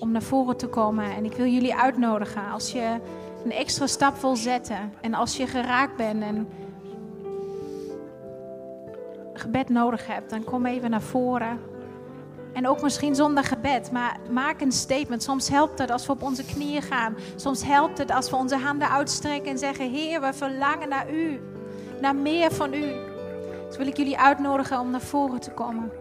om 0.00 0.12
naar 0.12 0.22
voren 0.22 0.56
te 0.56 0.66
komen. 0.66 1.04
En 1.04 1.24
ik 1.24 1.32
wil 1.32 1.46
jullie 1.46 1.74
uitnodigen 1.74 2.50
als 2.50 2.72
je 2.72 2.96
een 3.44 3.52
extra 3.52 3.86
stap 3.86 4.16
wil 4.20 4.36
zetten. 4.36 4.92
En 5.00 5.14
als 5.14 5.36
je 5.36 5.46
geraakt 5.46 5.96
bent 5.96 6.22
en 6.22 6.48
gebed 9.32 9.68
nodig 9.68 10.06
hebt, 10.06 10.30
dan 10.30 10.44
kom 10.44 10.66
even 10.66 10.90
naar 10.90 11.02
voren. 11.02 11.60
En 12.52 12.68
ook 12.68 12.82
misschien 12.82 13.14
zonder 13.14 13.44
gebed, 13.44 13.92
maar 13.92 14.18
maak 14.30 14.60
een 14.60 14.72
statement. 14.72 15.22
Soms 15.22 15.48
helpt 15.48 15.78
het 15.78 15.90
als 15.90 16.06
we 16.06 16.12
op 16.12 16.22
onze 16.22 16.44
knieën 16.44 16.82
gaan. 16.82 17.16
Soms 17.36 17.64
helpt 17.64 17.98
het 17.98 18.10
als 18.10 18.30
we 18.30 18.36
onze 18.36 18.56
handen 18.56 18.90
uitstrekken 18.90 19.50
en 19.50 19.58
zeggen: 19.58 19.90
Heer, 19.90 20.20
we 20.20 20.32
verlangen 20.32 20.88
naar 20.88 21.10
U, 21.10 21.40
naar 22.00 22.16
meer 22.16 22.52
van 22.52 22.74
U. 22.74 22.92
Dus 23.66 23.76
wil 23.76 23.86
ik 23.86 23.96
jullie 23.96 24.18
uitnodigen 24.18 24.80
om 24.80 24.90
naar 24.90 25.00
voren 25.00 25.40
te 25.40 25.50
komen. 25.50 25.92